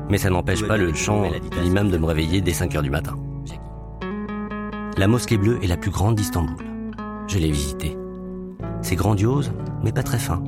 Mais 0.09 0.17
ça 0.17 0.29
n'empêche 0.29 0.67
pas 0.67 0.75
le 0.75 0.93
chant 0.93 1.21
de 1.29 1.61
l'imam 1.61 1.89
de 1.89 1.97
me 1.97 2.07
réveiller 2.07 2.41
dès 2.41 2.51
5 2.51 2.75
heures 2.75 2.83
du 2.83 2.89
matin. 2.89 3.15
La 4.99 5.07
mosquée 5.07 5.37
bleue 5.37 5.63
est 5.63 5.67
la 5.67 5.77
plus 5.77 5.91
grande 5.91 6.15
d'Istanbul. 6.15 6.57
Je 7.29 7.37
l'ai 7.37 7.49
visitée. 7.49 7.97
C'est 8.81 8.97
grandiose, 8.97 9.53
mais 9.81 9.93
pas 9.93 10.03
très 10.03 10.19
fin. 10.19 10.43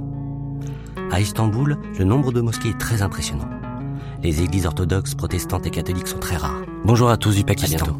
À 1.09 1.21
Istanbul, 1.21 1.77
le 1.97 2.03
nombre 2.03 2.33
de 2.33 2.41
mosquées 2.41 2.71
est 2.71 2.77
très 2.77 3.01
impressionnant. 3.01 3.47
Les 4.21 4.41
églises 4.41 4.65
orthodoxes, 4.65 5.15
protestantes 5.15 5.67
et 5.67 5.69
catholiques 5.69 6.09
sont 6.09 6.19
très 6.19 6.35
rares. 6.35 6.63
Bonjour 6.83 7.09
à 7.09 7.15
tous 7.15 7.37
du 7.37 7.45
Pakistan. 7.45 7.95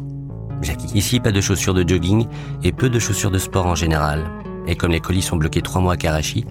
Jackie. 0.60 0.92
Ici, 0.94 1.20
pas 1.20 1.32
de 1.32 1.40
chaussures 1.40 1.72
de 1.72 1.88
jogging 1.88 2.26
et 2.62 2.72
peu 2.72 2.90
de 2.90 2.98
chaussures 2.98 3.30
de 3.30 3.38
sport 3.38 3.64
en 3.64 3.74
général. 3.74 4.30
Et 4.66 4.76
comme 4.76 4.92
les 4.92 5.00
colis 5.00 5.22
sont 5.22 5.36
bloqués 5.36 5.62
trois 5.62 5.80
mois 5.80 5.94
à 5.94 5.96
Karachi, 5.96 6.44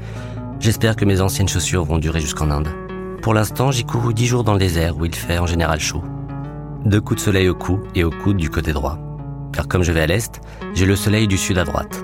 j'espère 0.60 0.96
que 0.96 1.06
mes 1.06 1.22
anciennes 1.22 1.48
chaussures 1.48 1.86
vont 1.86 2.00
durer 2.00 2.22
jusqu'en 2.22 2.50
Inde. 2.50 2.70
Pour 3.22 3.36
l'instant, 3.36 3.70
j'y 3.70 3.84
cours 3.84 4.12
dix 4.14 4.26
jours 4.26 4.44
dans 4.44 4.54
le 4.54 4.60
désert 4.60 4.98
où 4.98 5.06
il 5.06 5.14
fait 5.14 5.38
en 5.38 5.46
général 5.46 5.80
chaud. 5.80 6.02
Deux 6.86 7.02
coups 7.02 7.20
de 7.20 7.26
soleil 7.26 7.50
au 7.50 7.54
cou 7.54 7.82
et 7.94 8.04
au 8.04 8.10
coude 8.10 8.38
du 8.38 8.50
côté 8.50 8.74
droit. 8.74 8.98
Car 9.54 9.68
comme 9.68 9.84
je 9.84 9.92
vais 9.92 10.02
à 10.02 10.08
l'est, 10.08 10.42
j'ai 10.74 10.86
le 10.86 10.96
soleil 10.96 11.28
du 11.28 11.38
sud 11.38 11.58
à 11.58 11.64
droite. 11.64 12.04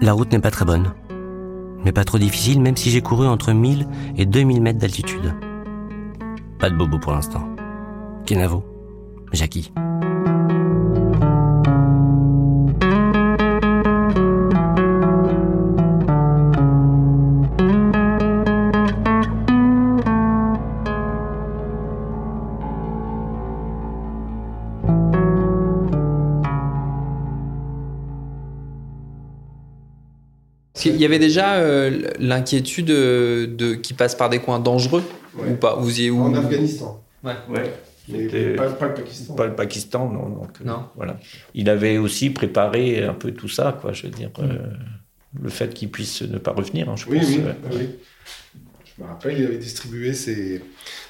La 0.00 0.12
route 0.12 0.32
n'est 0.32 0.40
pas 0.40 0.50
très 0.50 0.64
bonne 0.64 0.92
mais 1.84 1.92
pas 1.92 2.04
trop 2.04 2.18
difficile 2.18 2.60
même 2.60 2.76
si 2.76 2.90
j'ai 2.90 3.00
couru 3.00 3.26
entre 3.26 3.52
1000 3.52 3.86
et 4.16 4.26
2000 4.26 4.60
mètres 4.60 4.78
d'altitude. 4.78 5.34
Pas 6.58 6.70
de 6.70 6.76
bobo 6.76 6.98
pour 6.98 7.12
l'instant. 7.12 7.48
Kenavo, 8.26 8.64
Jackie. 9.32 9.72
Il 30.84 30.96
y 30.96 31.04
avait 31.04 31.18
déjà 31.18 31.54
euh, 31.54 32.10
l'inquiétude 32.18 32.90
euh, 32.90 33.46
de, 33.46 33.74
qui 33.74 33.94
passe 33.94 34.14
par 34.14 34.30
des 34.30 34.38
coins 34.38 34.60
dangereux 34.60 35.02
ou 35.38 35.54
pas 35.54 35.76
vous 35.76 36.00
y, 36.00 36.10
En 36.10 36.34
Afghanistan. 36.34 37.02
Ouais. 37.22 37.34
ouais. 37.48 38.56
Pas, 38.56 38.68
pas, 38.70 38.88
le 38.88 38.94
Pakistan. 38.94 39.34
Pas 39.34 39.46
le 39.46 39.54
Pakistan, 39.54 40.10
non. 40.10 40.28
Donc, 40.28 40.50
euh, 40.60 40.64
non. 40.64 40.86
voilà. 40.96 41.18
Il 41.54 41.70
avait 41.70 41.98
aussi 41.98 42.30
préparé 42.30 43.04
un 43.04 43.14
peu 43.14 43.30
tout 43.30 43.48
ça, 43.48 43.76
quoi. 43.80 43.92
Je 43.92 44.04
veux 44.04 44.12
dire, 44.12 44.30
le 45.40 45.48
fait 45.48 45.72
qu'il 45.72 45.90
puisse 45.90 46.22
ne 46.22 46.38
pas 46.38 46.50
revenir, 46.50 46.88
hein, 46.88 46.96
je 46.96 47.06
oui, 47.06 47.18
pense. 47.18 47.28
Oui, 47.28 47.42
oui. 47.72 47.88
Je 48.84 49.02
me 49.02 49.08
rappelle, 49.08 49.38
il 49.38 49.46
avait 49.46 49.58
distribué 49.58 50.12
ses, 50.12 50.60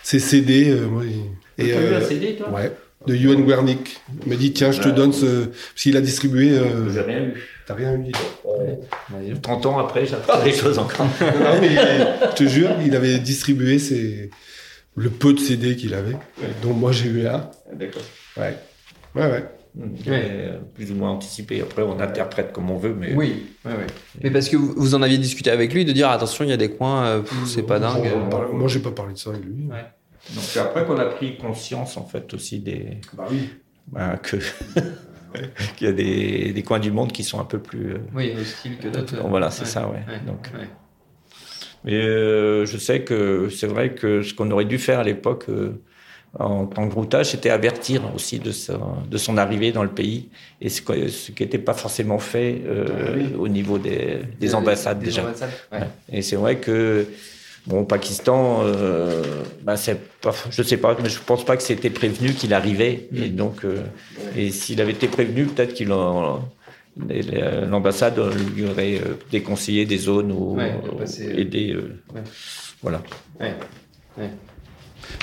ses 0.02 0.18
CD. 0.18 0.74
moi, 0.90 1.02
il... 1.06 1.64
Et, 1.64 1.72
euh, 1.72 1.98
un 1.98 2.02
CD, 2.02 2.36
toi? 2.36 2.50
Ouais 2.50 2.70
de 3.06 3.14
Johan 3.14 3.40
Wernick. 3.42 4.00
Il 4.24 4.30
m'a 4.30 4.36
dit, 4.36 4.52
tiens, 4.52 4.72
je 4.72 4.80
te 4.80 4.88
donne 4.88 5.12
ce... 5.12 5.46
Parce 5.46 5.82
qu'il 5.82 5.96
a 5.96 6.00
distribué... 6.00 6.50
Euh... 6.50 6.90
J'ai 6.92 7.00
rien 7.00 7.24
eu. 7.24 7.34
T'as 7.66 7.74
rien 7.74 7.94
eu 7.94 8.12
oh. 8.60 9.16
30 9.42 9.66
ans 9.66 9.78
après, 9.78 10.06
j'apprends 10.06 10.42
des 10.42 10.52
choses 10.52 10.78
encore. 10.78 11.06
non, 11.20 11.60
mais 11.60 11.74
je 11.74 12.34
te 12.34 12.44
jure, 12.44 12.70
il 12.84 12.94
avait 12.94 13.18
distribué 13.18 13.78
ses... 13.78 14.30
le 14.96 15.10
peu 15.10 15.32
de 15.32 15.38
CD 15.38 15.76
qu'il 15.76 15.94
avait, 15.94 16.16
dont 16.62 16.72
moi 16.72 16.92
j'ai 16.92 17.08
eu 17.08 17.26
un. 17.26 17.50
D'accord. 17.72 18.02
Ouais. 18.36 18.56
Ouais, 19.14 19.30
ouais. 19.30 19.44
Mmh. 19.74 19.82
Euh, 20.08 20.58
plus 20.74 20.90
ou 20.90 20.96
moins 20.96 21.10
anticipé. 21.10 21.60
Après, 21.60 21.82
on 21.82 22.00
interprète 22.00 22.52
comme 22.52 22.70
on 22.70 22.76
veut, 22.76 22.94
mais. 22.94 23.14
Oui, 23.14 23.46
ouais, 23.64 23.72
ouais. 23.72 23.86
mais 24.22 24.30
parce 24.30 24.48
que 24.48 24.56
vous 24.56 24.94
en 24.96 25.02
aviez 25.02 25.18
discuté 25.18 25.50
avec 25.50 25.72
lui 25.72 25.84
de 25.84 25.92
dire 25.92 26.10
attention, 26.10 26.44
il 26.44 26.50
y 26.50 26.52
a 26.52 26.56
des 26.56 26.70
coins, 26.70 27.04
euh, 27.04 27.22
c'est 27.46 27.62
pas 27.62 27.78
dingue. 27.78 28.06
Euh... 28.06 28.52
Moi, 28.52 28.66
j'ai 28.66 28.80
pas 28.80 28.90
parlé 28.90 29.12
de 29.12 29.18
ça 29.18 29.30
avec 29.30 29.44
lui. 29.44 29.66
Ouais. 29.70 29.84
Donc 30.34 30.44
c'est 30.44 30.60
après 30.60 30.84
qu'on 30.84 30.98
a 30.98 31.06
pris 31.06 31.36
conscience 31.38 31.96
en 31.96 32.04
fait 32.04 32.34
aussi 32.34 32.60
des 32.60 32.98
bah 33.14 33.26
oui. 33.30 33.48
bah, 33.88 34.16
que 34.22 34.36
qu'il 35.76 35.86
y 35.86 35.90
a 35.90 35.92
des, 35.92 36.52
des, 36.52 36.62
coins 36.62 36.78
du 36.78 36.90
monde 36.90 37.12
qui 37.12 37.24
sont 37.24 37.40
un 37.40 37.44
peu 37.44 37.58
plus 37.58 37.94
euh, 37.94 37.98
oui 38.14 38.32
hostiles 38.40 38.78
que 38.78 38.88
d'autres. 38.88 39.16
Voilà 39.28 39.50
c'est 39.50 39.62
ouais. 39.62 39.68
ça 39.68 39.88
ouais. 39.88 40.02
ouais. 40.08 40.20
Donc 40.26 40.50
mais 41.84 41.94
euh, 41.94 42.66
je 42.66 42.76
sais 42.76 43.02
que 43.02 43.48
c'est 43.48 43.66
vrai 43.66 43.94
que 43.94 44.22
ce 44.22 44.34
qu'on 44.34 44.50
aurait 44.50 44.64
dû 44.64 44.78
faire 44.78 45.00
à 45.00 45.04
l'époque 45.04 45.46
euh, 45.48 45.80
en 46.38 46.66
tant 46.66 46.88
que 46.88 46.94
routage, 46.94 47.30
c'était 47.30 47.50
avertir 47.50 48.02
aussi 48.14 48.38
de, 48.38 48.52
sa, 48.52 48.78
de 49.10 49.18
son 49.18 49.36
arrivée 49.36 49.72
dans 49.72 49.82
le 49.82 49.88
pays, 49.88 50.28
et 50.60 50.68
ce, 50.68 50.80
ce 51.08 51.32
qui 51.32 51.42
n'était 51.42 51.58
pas 51.58 51.74
forcément 51.74 52.20
fait 52.20 52.62
euh, 52.66 52.86
ah 52.88 53.10
oui. 53.16 53.34
au 53.36 53.48
niveau 53.48 53.78
des, 53.78 54.20
des 54.38 54.54
ambassades 54.54 55.00
des 55.00 55.06
déjà. 55.06 55.22
Ambassades, 55.22 55.50
ouais. 55.72 55.80
Et 56.12 56.22
c'est 56.22 56.36
vrai 56.36 56.58
que 56.58 57.06
Bon, 57.70 57.80
au 57.82 57.84
Pakistan, 57.84 58.62
euh, 58.64 59.22
bah 59.62 59.76
pas, 60.20 60.34
je 60.50 60.62
sais 60.64 60.76
pas, 60.76 60.96
mais 61.00 61.08
je 61.08 61.20
pense 61.20 61.44
pas 61.44 61.56
que 61.56 61.62
c'était 61.62 61.88
prévenu 61.88 62.32
qu'il 62.32 62.52
arrivait. 62.52 63.08
Et 63.14 63.28
donc, 63.28 63.64
euh, 63.64 63.84
et 64.36 64.50
s'il 64.50 64.80
avait 64.80 64.90
été 64.90 65.06
prévenu, 65.06 65.46
peut-être 65.46 65.74
qu'il 65.74 65.86
l'ambassade 65.86 68.20
lui 68.56 68.66
aurait 68.66 68.96
euh, 68.96 69.14
déconseillé 69.30 69.86
des 69.86 69.98
zones 69.98 70.32
ou 70.32 70.56
ouais, 70.56 70.74
aidé. 71.36 71.76
Ouais. 72.12 72.22
Voilà. 72.82 73.02
Ouais. 73.38 73.54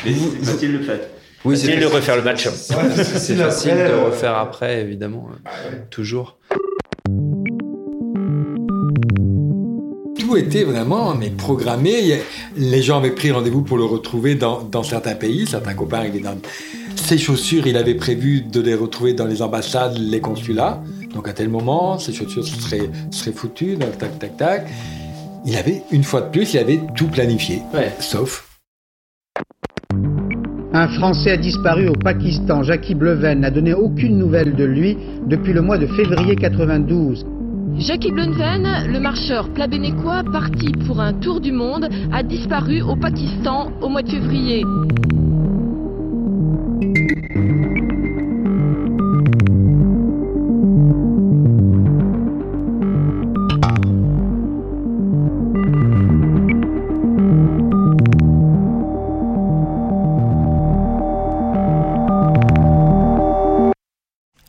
Mais 0.05 0.13
c'est 0.41 0.67
le 0.67 0.79
faire. 0.79 1.01
Oui, 1.43 1.57
c'est 1.57 1.67
facile 1.67 1.81
de 1.81 1.85
refaire 1.85 2.15
le 2.15 2.23
match. 2.23 2.47
c'est 2.47 3.35
facile 3.35 3.75
de 3.75 4.05
refaire 4.05 4.37
après, 4.37 4.79
évidemment. 4.79 5.27
Toujours. 5.89 6.36
Tout 10.37 10.45
était 10.45 10.63
vraiment 10.63 11.15
mais 11.15 11.29
programmé. 11.29 12.21
Les 12.55 12.81
gens 12.81 12.97
avaient 12.97 13.11
pris 13.11 13.31
rendez-vous 13.31 13.61
pour 13.61 13.77
le 13.77 13.85
retrouver 13.85 14.35
dans, 14.35 14.61
dans 14.61 14.83
certains 14.83 15.15
pays. 15.15 15.47
Certains 15.47 15.73
copains 15.73 16.03
dans 16.23 16.37
ses 16.95 17.17
chaussures. 17.17 17.67
Il 17.67 17.77
avait 17.77 17.95
prévu 17.95 18.41
de 18.41 18.61
les 18.61 18.75
retrouver 18.75 19.13
dans 19.13 19.25
les 19.25 19.41
ambassades, 19.41 19.97
les 19.97 20.19
consulats. 20.19 20.81
Donc 21.13 21.27
à 21.27 21.33
tel 21.33 21.49
moment, 21.49 21.97
ses 21.97 22.13
chaussures 22.13 22.45
seraient, 22.45 22.89
seraient 23.11 23.31
foutues. 23.31 23.75
Donc, 23.75 23.97
tac, 23.97 24.19
tac, 24.19 24.37
tac. 24.37 24.67
Il 25.45 25.55
avait, 25.55 25.81
une 25.91 26.03
fois 26.03 26.21
de 26.21 26.29
plus, 26.29 26.53
il 26.53 26.59
avait 26.59 26.79
tout 26.95 27.07
planifié. 27.07 27.61
Ouais. 27.73 27.91
Sauf 27.99 28.47
Un 30.73 30.87
Français 30.89 31.31
a 31.31 31.37
disparu 31.37 31.87
au 31.87 31.95
Pakistan. 31.95 32.63
Jackie 32.63 32.95
Bleven 32.95 33.39
n'a 33.39 33.51
donné 33.51 33.73
aucune 33.73 34.17
nouvelle 34.17 34.55
de 34.55 34.65
lui 34.65 34.97
depuis 35.25 35.53
le 35.53 35.61
mois 35.61 35.77
de 35.77 35.87
février 35.87 36.35
92. 36.35 37.25
Jackie 37.79 38.11
Bleven, 38.11 38.87
le 38.91 38.99
marcheur 38.99 39.49
plabénécois 39.53 40.23
parti 40.23 40.71
pour 40.87 40.99
un 40.99 41.13
tour 41.13 41.39
du 41.39 41.51
monde, 41.51 41.87
a 42.11 42.23
disparu 42.23 42.81
au 42.81 42.95
Pakistan 42.95 43.71
au 43.81 43.89
mois 43.89 44.01
de 44.01 44.09
février. 44.09 44.63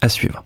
À 0.01 0.09
suivre. 0.09 0.45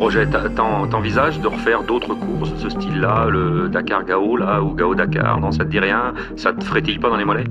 Et 0.00 0.02
tes 0.02 0.06
projets, 0.06 0.26
t'a- 0.26 0.48
t'en- 0.48 0.86
t'envisages 0.86 1.40
de 1.40 1.46
refaire 1.46 1.82
d'autres 1.82 2.14
courses 2.14 2.52
de 2.54 2.56
ce 2.58 2.70
style-là, 2.70 3.26
le 3.28 3.68
Dakar-Gao, 3.68 4.36
là, 4.36 4.62
ou 4.62 4.74
Gao-Dakar 4.74 5.38
Non, 5.40 5.52
ça 5.52 5.64
te 5.64 5.70
dit 5.70 5.78
rien? 5.78 6.14
Ça 6.36 6.52
te 6.54 6.64
frétille 6.64 6.98
pas 6.98 7.10
dans 7.10 7.16
les 7.18 7.24
mollets? 7.26 7.44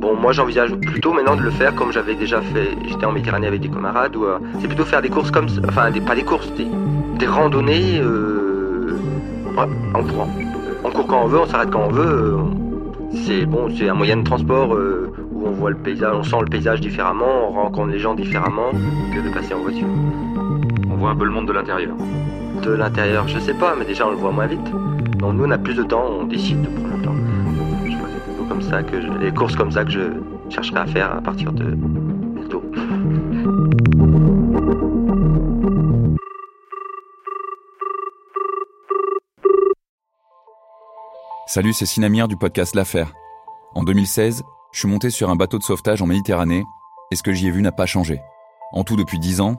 Bon, 0.00 0.16
moi 0.16 0.32
j'envisage 0.32 0.74
plutôt 0.74 1.12
maintenant 1.12 1.36
de 1.36 1.42
le 1.42 1.50
faire 1.50 1.74
comme 1.76 1.92
j'avais 1.92 2.14
déjà 2.16 2.40
fait. 2.40 2.70
J'étais 2.88 3.04
en 3.06 3.12
Méditerranée 3.12 3.46
avec 3.46 3.60
des 3.60 3.68
camarades. 3.68 4.16
Où, 4.16 4.24
euh, 4.24 4.38
c'est 4.60 4.66
plutôt 4.68 4.84
faire 4.84 5.00
des 5.02 5.08
courses 5.10 5.30
comme. 5.30 5.46
Enfin, 5.68 5.90
pas 6.06 6.14
des 6.16 6.22
courses, 6.24 6.52
des, 6.54 7.26
randonnées 7.26 8.00
euh, 8.00 8.96
en 9.94 10.02
courant. 10.02 10.28
On 10.84 10.90
court 10.90 11.06
quand 11.06 11.22
on 11.22 11.26
veut, 11.26 11.38
on 11.40 11.46
s'arrête 11.46 11.70
quand 11.70 11.84
on 11.88 11.92
veut. 11.92 12.04
euh, 12.04 12.36
c'est 13.24 13.46
bon, 13.46 13.68
c'est 13.76 13.88
un 13.88 13.94
moyen 13.94 14.16
de 14.18 14.22
transport 14.24 14.70
où 14.70 15.46
on 15.46 15.50
voit 15.52 15.70
le 15.70 15.76
paysage, 15.76 16.14
on 16.14 16.22
sent 16.24 16.36
le 16.40 16.46
paysage 16.46 16.80
différemment, 16.80 17.48
on 17.48 17.52
rencontre 17.52 17.90
les 17.92 17.98
gens 17.98 18.14
différemment 18.14 18.70
que 19.14 19.20
de 19.28 19.32
passer 19.32 19.54
en 19.54 19.60
voiture. 19.60 19.86
On 20.98 21.02
voit 21.02 21.10
un 21.10 21.16
peu 21.16 21.26
le 21.26 21.30
monde 21.30 21.46
de 21.46 21.52
l'intérieur. 21.52 21.94
De 22.60 22.72
l'intérieur, 22.72 23.28
je 23.28 23.38
sais 23.38 23.54
pas, 23.54 23.76
mais 23.78 23.84
déjà 23.84 24.08
on 24.08 24.10
le 24.10 24.16
voit 24.16 24.32
moins 24.32 24.48
vite. 24.48 24.68
Donc 25.18 25.34
nous 25.34 25.44
on 25.44 25.50
a 25.52 25.56
plus 25.56 25.76
de 25.76 25.84
temps, 25.84 26.04
on 26.04 26.24
décide 26.24 26.60
de 26.60 26.66
prendre 26.66 26.96
le 26.96 27.02
temps. 27.04 27.14
Je 27.86 27.96
crois 27.96 28.08
que 28.08 28.14
c'est 28.14 28.24
plutôt 28.24 28.44
comme 28.48 28.62
ça 28.62 28.82
que 28.82 29.00
je, 29.00 29.06
les 29.06 29.32
courses 29.32 29.54
comme 29.54 29.70
ça 29.70 29.84
que 29.84 29.92
je 29.92 30.00
chercherai 30.50 30.80
à 30.80 30.86
faire 30.86 31.14
à 31.14 31.20
partir 31.20 31.52
de 31.52 31.76
bientôt. 32.34 32.64
Salut, 41.46 41.74
c'est 41.74 41.86
Sinamir 41.86 42.26
du 42.26 42.36
podcast 42.36 42.74
L'Affaire. 42.74 43.12
En 43.76 43.84
2016, 43.84 44.42
je 44.72 44.78
suis 44.80 44.88
monté 44.88 45.10
sur 45.10 45.30
un 45.30 45.36
bateau 45.36 45.58
de 45.58 45.62
sauvetage 45.62 46.02
en 46.02 46.06
Méditerranée 46.06 46.64
et 47.12 47.14
ce 47.14 47.22
que 47.22 47.32
j'y 47.32 47.46
ai 47.46 47.50
vu 47.52 47.62
n'a 47.62 47.70
pas 47.70 47.86
changé. 47.86 48.20
En 48.72 48.82
tout, 48.82 48.96
depuis 48.96 49.20
10 49.20 49.40
ans, 49.42 49.58